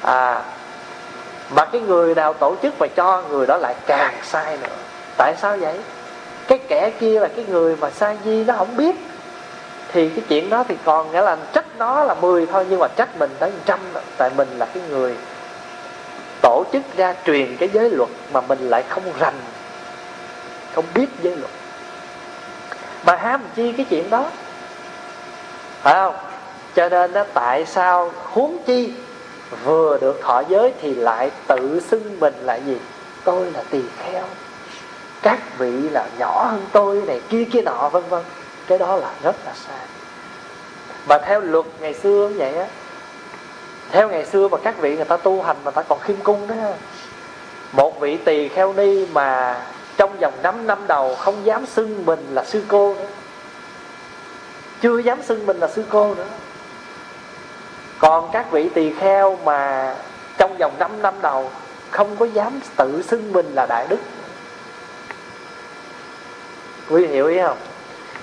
[0.02, 0.42] À
[1.56, 4.76] mà cái người nào tổ chức và cho người đó lại càng sai nữa.
[5.18, 5.80] Tại sao vậy?
[6.48, 8.96] Cái kẻ kia là cái người mà sai di nó không biết.
[9.94, 12.88] Thì cái chuyện đó thì còn nghĩa là trách nó là 10 thôi, nhưng mà
[12.88, 13.80] trách mình tới trăm,
[14.18, 15.16] tại mình là cái người
[16.42, 19.40] tổ chức ra truyền cái giới luật mà mình lại không rành,
[20.76, 21.52] không biết giới luật.
[23.06, 24.26] Mà ham chi cái chuyện đó?
[25.82, 26.16] Phải không?
[26.76, 28.94] Cho nên đó, tại sao huống chi
[29.64, 32.78] vừa được thọ giới thì lại tự xưng mình là gì?
[33.24, 34.24] Tôi là tỳ kheo.
[35.22, 38.24] Các vị là nhỏ hơn tôi này, kia kia nọ, vân vân.
[38.68, 39.88] Cái đó là rất là sai.
[41.08, 42.66] Mà theo luật ngày xưa cũng vậy á
[43.92, 46.48] theo ngày xưa mà các vị người ta tu hành mà ta còn khiêm cung
[46.48, 46.56] đó.
[47.72, 49.58] Một vị tỳ kheo ni mà
[49.98, 53.06] trong vòng 5 năm đầu không dám xưng mình là sư cô nữa.
[54.82, 56.28] Chưa dám xưng mình là sư cô nữa.
[58.00, 59.96] Còn các vị tỳ kheo mà
[60.38, 61.50] trong vòng 5 năm đầu
[61.92, 64.00] không có dám tự xưng mình là đại đức.
[66.90, 67.58] Quý vị hiểu ý không?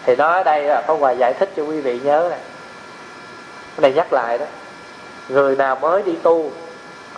[0.05, 2.41] Thì nói ở đây là có hòa giải thích cho quý vị nhớ này.
[3.77, 4.47] Cái này nhắc lại đó
[5.29, 6.51] người nào mới đi tu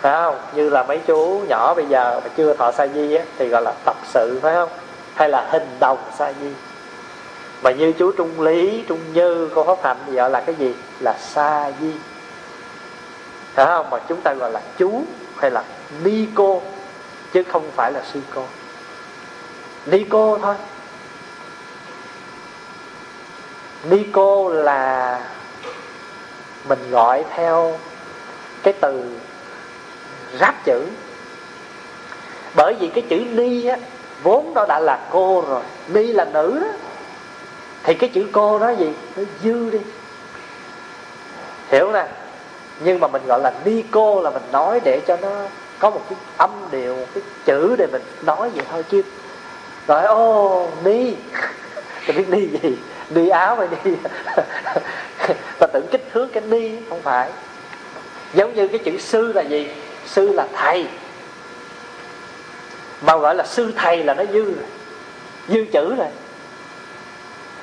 [0.01, 0.39] phải không?
[0.55, 3.61] Như là mấy chú nhỏ bây giờ mà chưa thọ sa di á, thì gọi
[3.61, 4.69] là tập sự phải không?
[5.15, 6.49] Hay là hình đồng sa di.
[7.61, 10.75] Mà như chú trung lý trung như cô pháp hạnh thì gọi là cái gì?
[10.99, 11.91] Là sa di.
[13.53, 13.89] Phải không?
[13.89, 15.03] Mà chúng ta gọi là chú
[15.37, 15.63] hay là
[16.03, 16.61] ni cô
[17.33, 18.43] chứ không phải là sư cô.
[19.85, 20.55] Ni cô thôi.
[23.89, 25.19] Ni cô là
[26.67, 27.77] mình gọi theo
[28.63, 29.03] cái từ
[30.39, 30.85] ráp chữ.
[32.55, 33.77] Bởi vì cái chữ ni á,
[34.23, 36.67] vốn nó đã là cô rồi, ni là nữ đó.
[37.83, 38.93] Thì cái chữ cô đó gì?
[39.15, 39.79] Nó dư đi.
[41.69, 42.07] Hiểu nè?
[42.79, 45.29] Nhưng mà mình gọi là ni cô là mình nói để cho nó
[45.79, 49.01] có một cái âm điệu, một cái chữ để mình nói vậy thôi chứ.
[49.87, 51.15] Rồi ô, ni.
[52.07, 52.77] Tôi biết ni gì?
[53.09, 53.91] Ni áo hay ni?
[55.59, 57.29] Ta tưởng kích thước cái ni, không phải
[58.33, 59.67] giống như cái chữ sư là gì?
[60.07, 60.87] Sư là thầy.
[63.01, 64.65] Mà gọi là sư thầy là nó dư rồi.
[65.47, 66.07] Dư chữ rồi.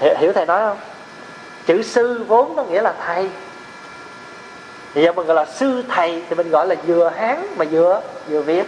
[0.01, 0.77] Hiểu, hiểu thầy nói không?
[1.67, 3.29] Chữ sư vốn nó nghĩa là thầy.
[4.95, 8.01] Thì giờ mình gọi là sư thầy thì mình gọi là vừa hán mà vừa
[8.29, 8.65] vừa việt.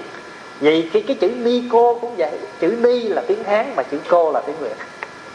[0.61, 2.33] Vậy cái cái chữ ni cô cũng vậy.
[2.61, 4.77] Chữ ni là tiếng hán mà chữ cô là tiếng việt.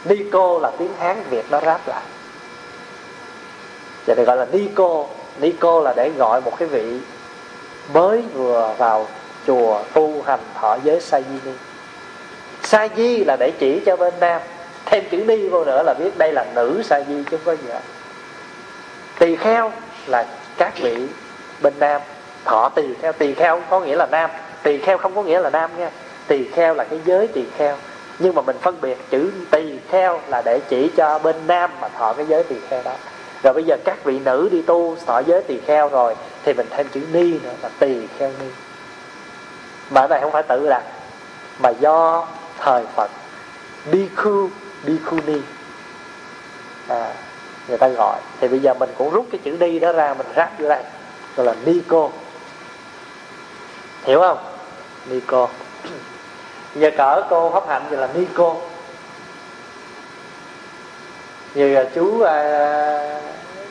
[0.04, 2.02] Ni cô là tiếng hán việt nó ráp lại.
[4.06, 5.08] Vậy thì gọi là ni cô
[5.40, 7.00] ni cô là để gọi một cái vị
[7.92, 9.06] mới vừa vào
[9.46, 11.52] chùa tu hành thọ giới sa di ni
[12.62, 14.40] sa di là để chỉ cho bên nam.
[14.86, 17.52] Thêm chữ ni vô nữa là biết đây là nữ sa di chứ không có
[17.52, 17.80] gì hết
[19.18, 19.72] tỳ kheo
[20.06, 20.26] là
[20.56, 21.06] các vị
[21.60, 22.00] bên nam.
[22.44, 24.30] Thọ tỳ kheo tỳ kheo có nghĩa là nam.
[24.62, 25.90] Tỳ kheo không có nghĩa là nam nha.
[26.26, 27.76] Tỳ kheo là cái giới tỳ kheo.
[28.18, 31.88] Nhưng mà mình phân biệt chữ tỳ kheo là để chỉ cho bên nam mà
[31.88, 32.92] thọ cái giới tỳ kheo đó
[33.42, 36.14] rồi bây giờ các vị nữ đi tu thọ giới tỳ kheo rồi
[36.44, 38.46] thì mình thêm chữ ni nữa là tỳ kheo ni.
[39.90, 40.82] Mà cái này không phải tự đặt
[41.58, 42.26] mà do
[42.58, 43.10] thời phật
[43.90, 45.40] bhikkhu ni.
[46.88, 47.12] À,
[47.68, 48.20] người ta gọi.
[48.40, 50.82] Thì bây giờ mình cũng rút cái chữ ni đó ra mình ráp vô đây
[51.36, 52.12] gọi là ni cô.
[54.04, 54.38] Hiểu không?
[55.06, 55.48] Ni cô.
[56.74, 58.60] Giờ cỡ cô hấp hạnh thì là ni cô
[61.56, 63.20] như à, chú à,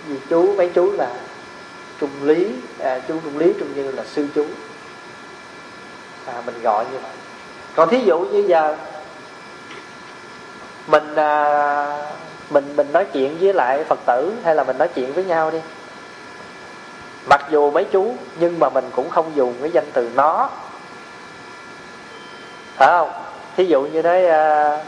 [0.08, 1.10] gì chú mấy chú là
[2.00, 2.48] trung lý
[2.80, 4.46] à, chú trung lý trung như là sư chú.
[6.26, 7.12] À, mình gọi như vậy.
[7.76, 8.76] Còn thí dụ như giờ
[10.88, 11.98] mình à,
[12.50, 15.52] mình mình nói chuyện với lại phật tử hay là mình nói chuyện với nhau
[15.52, 15.60] đi.
[17.26, 20.50] Mặc dù mấy chú nhưng mà mình cũng không dùng cái danh từ nó.
[22.76, 23.12] Phải không?
[23.58, 24.80] Thí dụ như đấy à,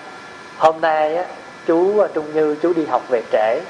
[0.58, 1.26] hôm nay á
[1.68, 3.62] chú à, trung như, chú đi học về trễ.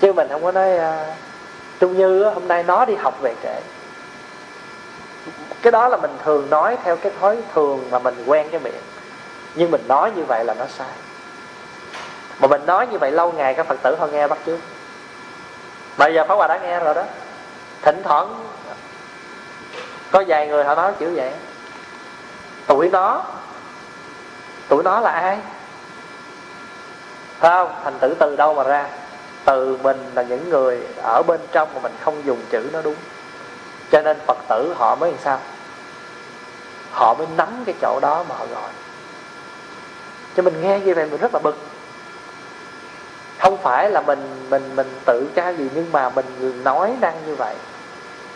[0.00, 1.06] Chứ mình không có nói à,
[1.80, 3.60] trung như hôm nay nó đi học về trễ.
[5.62, 8.82] Cái đó là mình thường nói theo cái thói thường mà mình quen cái miệng.
[9.54, 10.88] Nhưng mình nói như vậy là nó sai.
[12.40, 14.58] Mà mình nói như vậy lâu ngày, các phật tử họ nghe bắt chước.
[15.96, 17.02] Bây giờ Pháp Hòa đã nghe rồi đó.
[17.82, 18.34] Thỉnh thoảng,
[20.10, 21.32] Có vài người họ nói kiểu vậy.
[22.66, 23.24] Tuổi nó
[24.68, 25.38] Tuổi nó là ai?
[27.40, 28.86] Phải không, Thành tử từ đâu mà ra?
[29.44, 32.94] Từ mình là những người Ở bên trong mà mình không dùng chữ nó đúng.
[33.90, 35.38] Cho nên Phật tử họ mới làm sao?
[36.92, 38.70] Họ mới nắm cái chỗ đó mà họ gọi.
[40.36, 41.56] Cho mình nghe như vậy mình rất là bực.
[43.38, 47.34] Không phải là mình mình mình tự ca gì, nhưng mà mình nói năng như
[47.34, 47.54] vậy.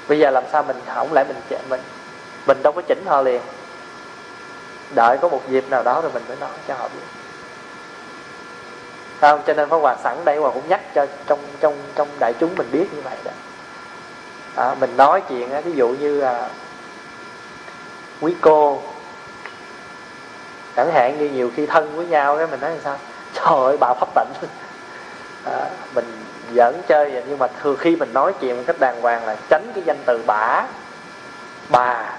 [0.09, 1.81] Bây giờ làm sao mình, không lẽ mình mình?
[2.47, 3.41] Mình đâu có chỉnh họ liền.
[4.95, 7.24] Đợi có một dịp nào đó rồi mình mới nói cho họ biết
[9.21, 12.33] không cho nên Pháp Hòa sẵn đây Hòa cũng nhắc cho trong trong trong đại
[12.41, 13.31] chúng mình biết như vậy đó.
[14.57, 16.49] À, mình nói chuyện ví dụ như à,
[18.21, 18.83] quý cô
[20.77, 22.99] chẳng hạn như nhiều khi thân với nhau cái mình nói sao?
[23.35, 24.49] Trời ơi bà pháp tịnh.
[25.45, 29.01] À, mình giỡn chơi vậy nhưng mà thường khi mình nói chuyện một cách đàng
[29.01, 30.63] hoàng là tránh cái danh từ bả
[31.69, 32.19] bà.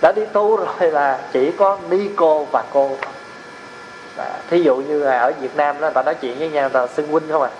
[0.00, 2.96] Đã đi tu rồi là chỉ có ni cô và cô
[4.18, 6.62] à, thí dụ như là ở Việt Nam đó người ta nói chuyện với nhau
[6.62, 7.50] người ta xưng huynh không à,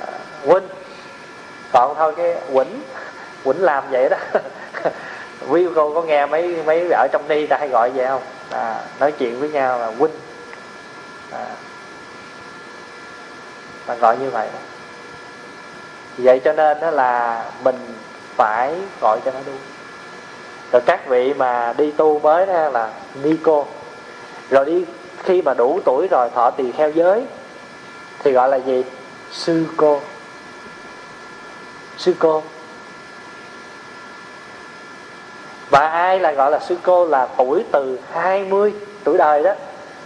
[0.00, 0.68] à huynh.
[1.72, 2.82] Còn thôi cái quỳnh
[3.44, 4.16] quỳnh làm vậy đó.
[5.48, 8.22] Quý cô có nghe mấy mấy ở trong ni ta hay gọi vậy không?
[8.50, 10.12] À, nói chuyện với nhau là huynh.
[11.32, 11.46] À,
[13.86, 14.58] mà gọi như vậy đó.
[16.18, 17.76] vậy cho nên đó là mình
[18.36, 19.58] phải gọi cho nó đúng.
[20.72, 22.90] Rồi các vị mà đi tu mới đó là
[23.22, 23.66] ni cô.
[24.50, 24.84] Rồi đi
[25.24, 27.24] khi mà đủ tuổi rồi, thọ tỳ kheo giới,
[28.18, 28.84] thì gọi là gì?
[29.32, 30.00] Sư cô.
[31.98, 32.42] Sư cô.
[35.70, 38.72] Và ai là gọi là sư cô là tuổi từ 20
[39.04, 39.52] tuổi đời đó.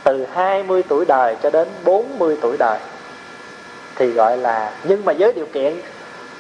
[0.05, 2.79] Từ 20 tuổi đời cho đến 40 tuổi đời.
[3.97, 5.81] Thì gọi là, nhưng mà với điều kiện,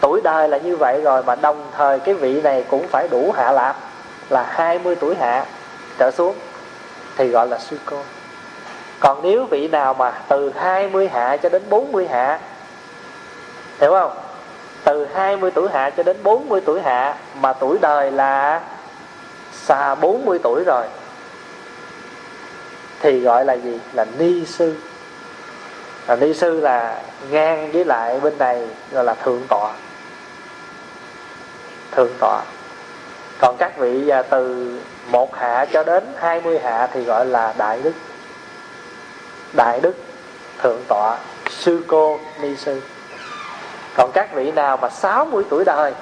[0.00, 3.32] tuổi đời là như vậy rồi mà đồng thời cái vị này cũng phải đủ
[3.36, 3.76] hạ lạp
[4.30, 5.44] là 20 tuổi hạ
[5.98, 6.34] trở xuống,
[7.16, 8.02] thì gọi là sư cô
[9.00, 12.40] còn nếu vị nào mà từ 20 hạ cho đến 40 hạ,
[13.80, 14.12] hiểu không?
[14.84, 18.60] Từ 20 tuổi hạ cho đến 40 tuổi hạ, mà tuổi đời là
[19.52, 20.86] xa 40 tuổi rồi,
[23.00, 23.80] thì gọi là gì?
[23.92, 24.76] Là ni sư.
[26.06, 29.72] Là ni sư là ngang với lại bên này gọi là thượng tọa.
[31.92, 32.42] Thượng tọa.
[33.38, 34.72] Còn các vị à, từ
[35.06, 37.92] một hạ cho đến 20 hạ thì gọi là đại đức
[39.52, 39.94] đại đức
[40.62, 41.18] thượng tọa
[41.50, 42.80] sư cô ni sư.
[43.94, 45.92] Còn các vị nào mà 60 tuổi đời,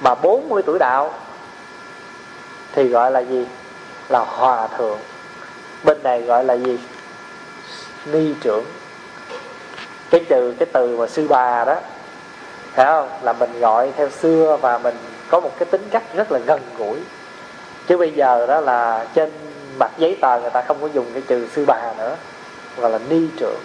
[0.00, 1.14] mà 40 tuổi đạo,
[2.72, 3.46] thì gọi là gì?
[4.08, 4.98] Là hòa thượng.
[5.84, 6.78] Bên này gọi là gì?
[8.06, 8.64] Ni trưởng.
[10.10, 11.76] Cái trừ cái từ mà sư bà đó
[12.74, 13.08] thấy không?
[13.22, 14.96] Là mình gọi theo xưa và mình
[15.28, 16.98] có một cái tính cách rất là gần gũi.
[17.86, 19.30] Chứ bây giờ đó là trên
[19.78, 22.16] mặt giấy tờ người ta không có dùng cái trừ sư bà nữa
[22.80, 23.60] gọi là ni trưởng.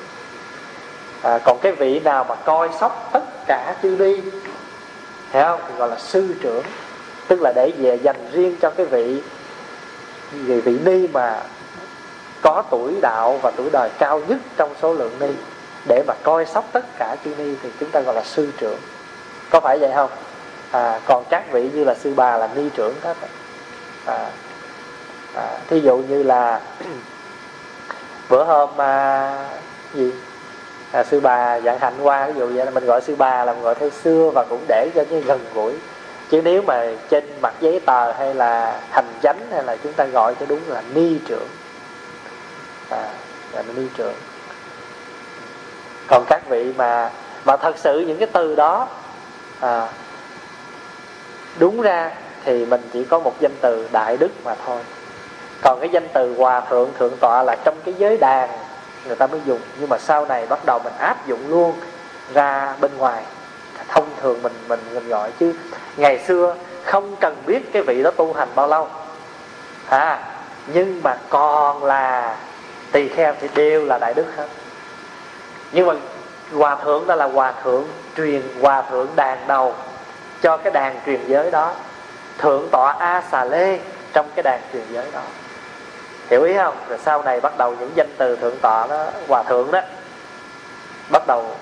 [1.22, 4.22] À, còn cái vị nào mà coi sóc tất cả chư ni
[5.32, 5.59] hiểu không?
[5.68, 6.64] Thì gọi là sư trưởng.
[7.28, 9.22] Tức là để về dành riêng cho cái vị
[10.32, 11.41] vị vị ni mà
[12.41, 15.30] có tuổi đạo và tuổi đời cao nhất trong số lượng ni.
[15.88, 18.80] Để mà coi sóc tất cả chư ni thì chúng ta gọi là sư trưởng.
[19.49, 20.09] Có phải vậy không?
[20.72, 23.18] À, còn các vị như là sư bà là ni trưởng hết
[24.05, 24.30] à,
[25.36, 26.61] à, thí dụ như là
[28.34, 29.49] bữa hôm à,
[29.93, 30.11] gì?
[30.91, 33.53] À, sư bà dạng hạnh qua ví dụ vậy là mình gọi sư bà là
[33.53, 35.73] mình gọi theo xưa và cũng để cho cái gần gũi.
[36.29, 40.05] Chứ nếu mà trên mặt giấy tờ hay là hành chánh hay là chúng ta
[40.05, 41.47] gọi cho đúng là ni trưởng.
[42.89, 43.09] À,
[43.53, 44.15] là ni trưởng.
[46.07, 47.11] Còn các vị mà
[47.45, 48.88] mà thật sự những cái từ đó
[49.59, 49.88] à,
[51.59, 52.11] đúng ra
[52.45, 54.79] thì mình chỉ có một danh từ đại đức mà thôi
[55.64, 58.49] còn cái danh từ hòa thượng thượng tọa là trong cái giới đàn,
[59.05, 59.59] người ta mới dùng.
[59.80, 61.74] Nhưng mà sau này bắt đầu mình áp dụng luôn
[62.34, 63.24] ra bên ngoài.
[63.88, 65.53] Thông thường mình mình mình gọi chứ.
[65.97, 68.88] Ngày xưa không cần biết cái vị đó tu hành bao lâu.
[69.89, 70.20] À
[70.68, 72.38] nhưng mà còn là
[72.91, 74.47] tỳ kheo thì đều là đại đức hết.
[75.72, 75.93] Nhưng mà
[76.53, 77.84] hòa thượng đó là hòa thượng
[78.18, 79.76] truyền, hòa thượng đàn đầu
[80.41, 81.74] cho cái đàn truyền giới đó.
[82.38, 83.80] Thượng tọa a xà lê
[84.14, 85.22] trong cái đàn truyền giới đó
[86.30, 86.76] hiểu ý không?
[86.89, 89.82] Rồi sau này bắt đầu những danh từ thượng tọa đó hòa thượng đó
[91.11, 91.55] bắt đầu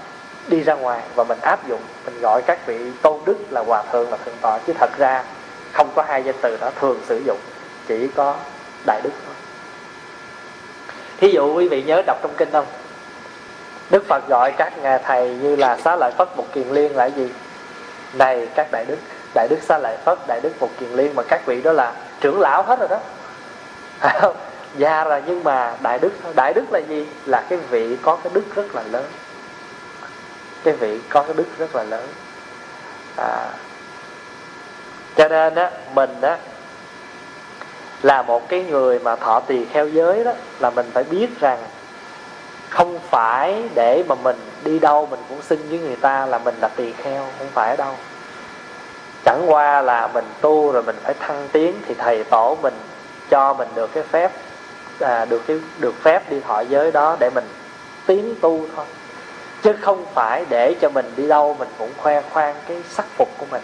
[0.48, 3.84] đi ra ngoài và mình áp dụng, mình gọi các vị tôn đức là hòa
[3.92, 4.60] thượng, là thượng tọa.
[4.68, 5.24] Chứ thật ra
[5.72, 7.38] không có hai danh từ đó thường sử dụng,
[7.88, 8.36] chỉ có
[8.86, 9.36] đại đức thôi.
[11.18, 12.66] Thí dụ quý vị nhớ đọc trong kinh không?
[13.90, 17.06] Đức phật gọi các ngài thầy như là xá lợi phất một kiền liên là
[17.06, 17.30] gì?
[18.14, 18.98] Này các đại đức
[19.34, 21.94] đại đức xá lợi phất, đại đức một kiền liên, mà các vị đó là
[22.22, 23.00] trưởng lão hết rồi đó.
[24.78, 27.08] già rồi nhưng mà đại đức đại đức là gì?
[27.26, 29.06] Là cái vị có cái đức rất là lớn.
[30.64, 32.08] Cái vị có cái đức rất là lớn.
[33.18, 33.50] À,
[35.16, 36.38] cho nên á mình á
[38.02, 41.60] là một cái người mà thọ tỳ kheo giới đó là mình phải biết rằng
[42.70, 46.56] không phải để mà mình đi đâu mình cũng xưng với người ta là mình
[46.62, 47.96] là tỳ kheo không phải đâu.
[49.26, 52.74] Chẳng qua là mình tu rồi mình phải thăng tiến thì thầy tổ mình
[53.30, 54.32] cho mình được cái phép
[55.02, 57.46] à, được cái được phép đi thọ giới đó để mình
[58.06, 58.86] tiến tu thôi.
[59.64, 63.30] Chứ không phải để cho mình đi đâu mình cũng khoe khoang cái sắc phục
[63.38, 63.62] của mình.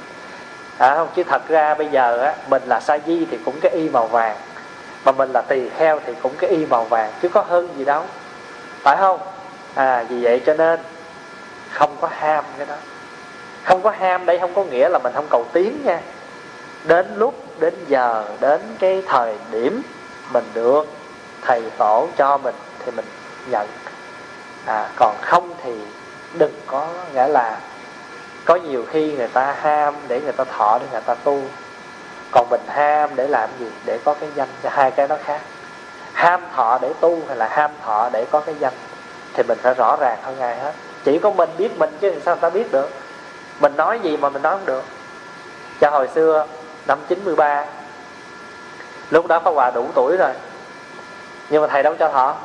[0.78, 3.72] À, không chứ thật ra bây giờ á mình là sa di thì cũng cái
[3.72, 4.38] y màu vàng
[5.06, 7.86] mà mình là tỳ kheo thì cũng cái y màu vàng chứ có hơn gì
[7.86, 8.04] đâu.
[8.82, 9.20] Phải không?
[9.74, 10.80] À vì vậy cho nên
[11.72, 12.76] không có ham cái đó.
[13.64, 16.02] Không có ham đây không có nghĩa là mình không cầu tiến nha.
[16.84, 19.82] Đến lúc đến giờ đến cái thời điểm
[20.34, 20.97] mình được
[21.42, 23.06] thầy tổ cho mình thì mình
[23.50, 23.68] nhận.
[24.66, 25.72] À, còn không thì
[26.34, 27.60] đừng có nghĩa là
[28.46, 31.42] có nhiều khi người ta ham để người ta thọ để người ta tu.
[32.32, 33.72] Còn mình ham để làm gì?
[33.86, 35.42] Để có cái danh cho hai cái nó khác.
[36.14, 38.74] Ham thọ để tu hay là ham thọ để có cái danh
[39.34, 40.74] thì mình phải rõ ràng hơn ai hết.
[41.04, 42.90] Chỉ có mình biết mình chứ sao người ta biết được?
[43.60, 44.84] Mình nói gì mà mình nói không được.
[45.82, 46.48] Cho hồi xưa
[46.88, 47.66] năm 93
[49.10, 50.32] lúc đó Pháp Hòa đủ tuổi rồi
[51.50, 52.36] nhưng mà thầy đâu cho thọ.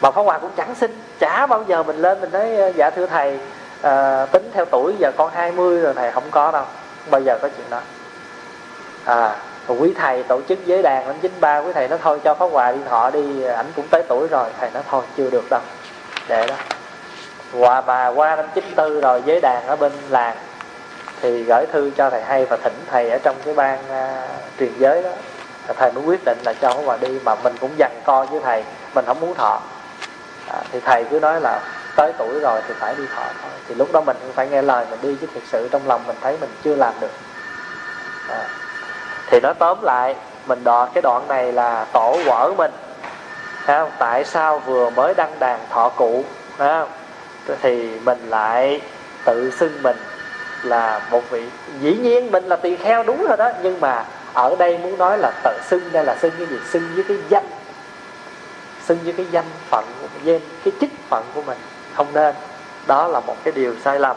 [0.00, 1.00] Mà Pháp Hòa cũng chẳng xin.
[1.20, 3.38] Chả bao giờ mình lên mình nói dạ thưa thầy
[3.82, 6.64] à, tính theo tuổi giờ con 20 rồi thầy không có đâu.
[6.64, 7.80] Không bao giờ có chuyện đó.
[9.04, 9.36] À
[9.68, 12.72] quý thầy tổ chức giới đàn năm 93 quý thầy nó thôi cho Pháp Hòa
[12.72, 14.50] đi thọ đi ảnh cũng tới tuổi rồi.
[14.60, 15.60] Thầy nó thôi chưa được đâu.
[16.28, 16.54] Để đó.
[17.52, 20.36] Qua mà qua năm 94 rồi giới đàn ở bên làng
[21.20, 24.28] thì gửi thư cho thầy hay và thỉnh thầy ở trong cái ban uh, à,
[24.58, 25.10] truyền giới đó
[25.72, 28.40] thầy mới quyết định là cho Pháp Hòa đi mà mình cũng dằn co với
[28.40, 28.64] thầy
[28.94, 29.60] mình không muốn thọ
[30.48, 31.60] à, thì thầy cứ nói là
[31.96, 34.62] tới tuổi rồi thì phải đi thọ thôi thì lúc đó mình cũng phải nghe
[34.62, 37.12] lời mình đi chứ thực sự trong lòng mình thấy mình chưa làm được
[38.28, 38.44] à,
[39.26, 40.16] thì nói tóm lại
[40.46, 42.72] mình đoạn cái đoạn này là tổ vỡ mình
[43.66, 43.90] không?
[43.98, 46.24] tại sao vừa mới đăng đàn thọ cụ
[46.58, 46.88] không?
[47.62, 48.80] thì mình lại
[49.24, 49.96] tự xưng mình
[50.62, 51.48] là một vị
[51.80, 54.04] dĩ nhiên mình là tỳ kheo đúng rồi đó nhưng mà
[54.38, 56.56] ở đây muốn nói là tự xưng đây là xưng cái gì?
[56.70, 57.46] Xưng với cái danh.
[58.86, 61.58] Xưng với cái danh phận của mình cái chức phận của mình.
[61.94, 62.34] Không nên.
[62.86, 64.16] Đó là một cái điều sai lầm.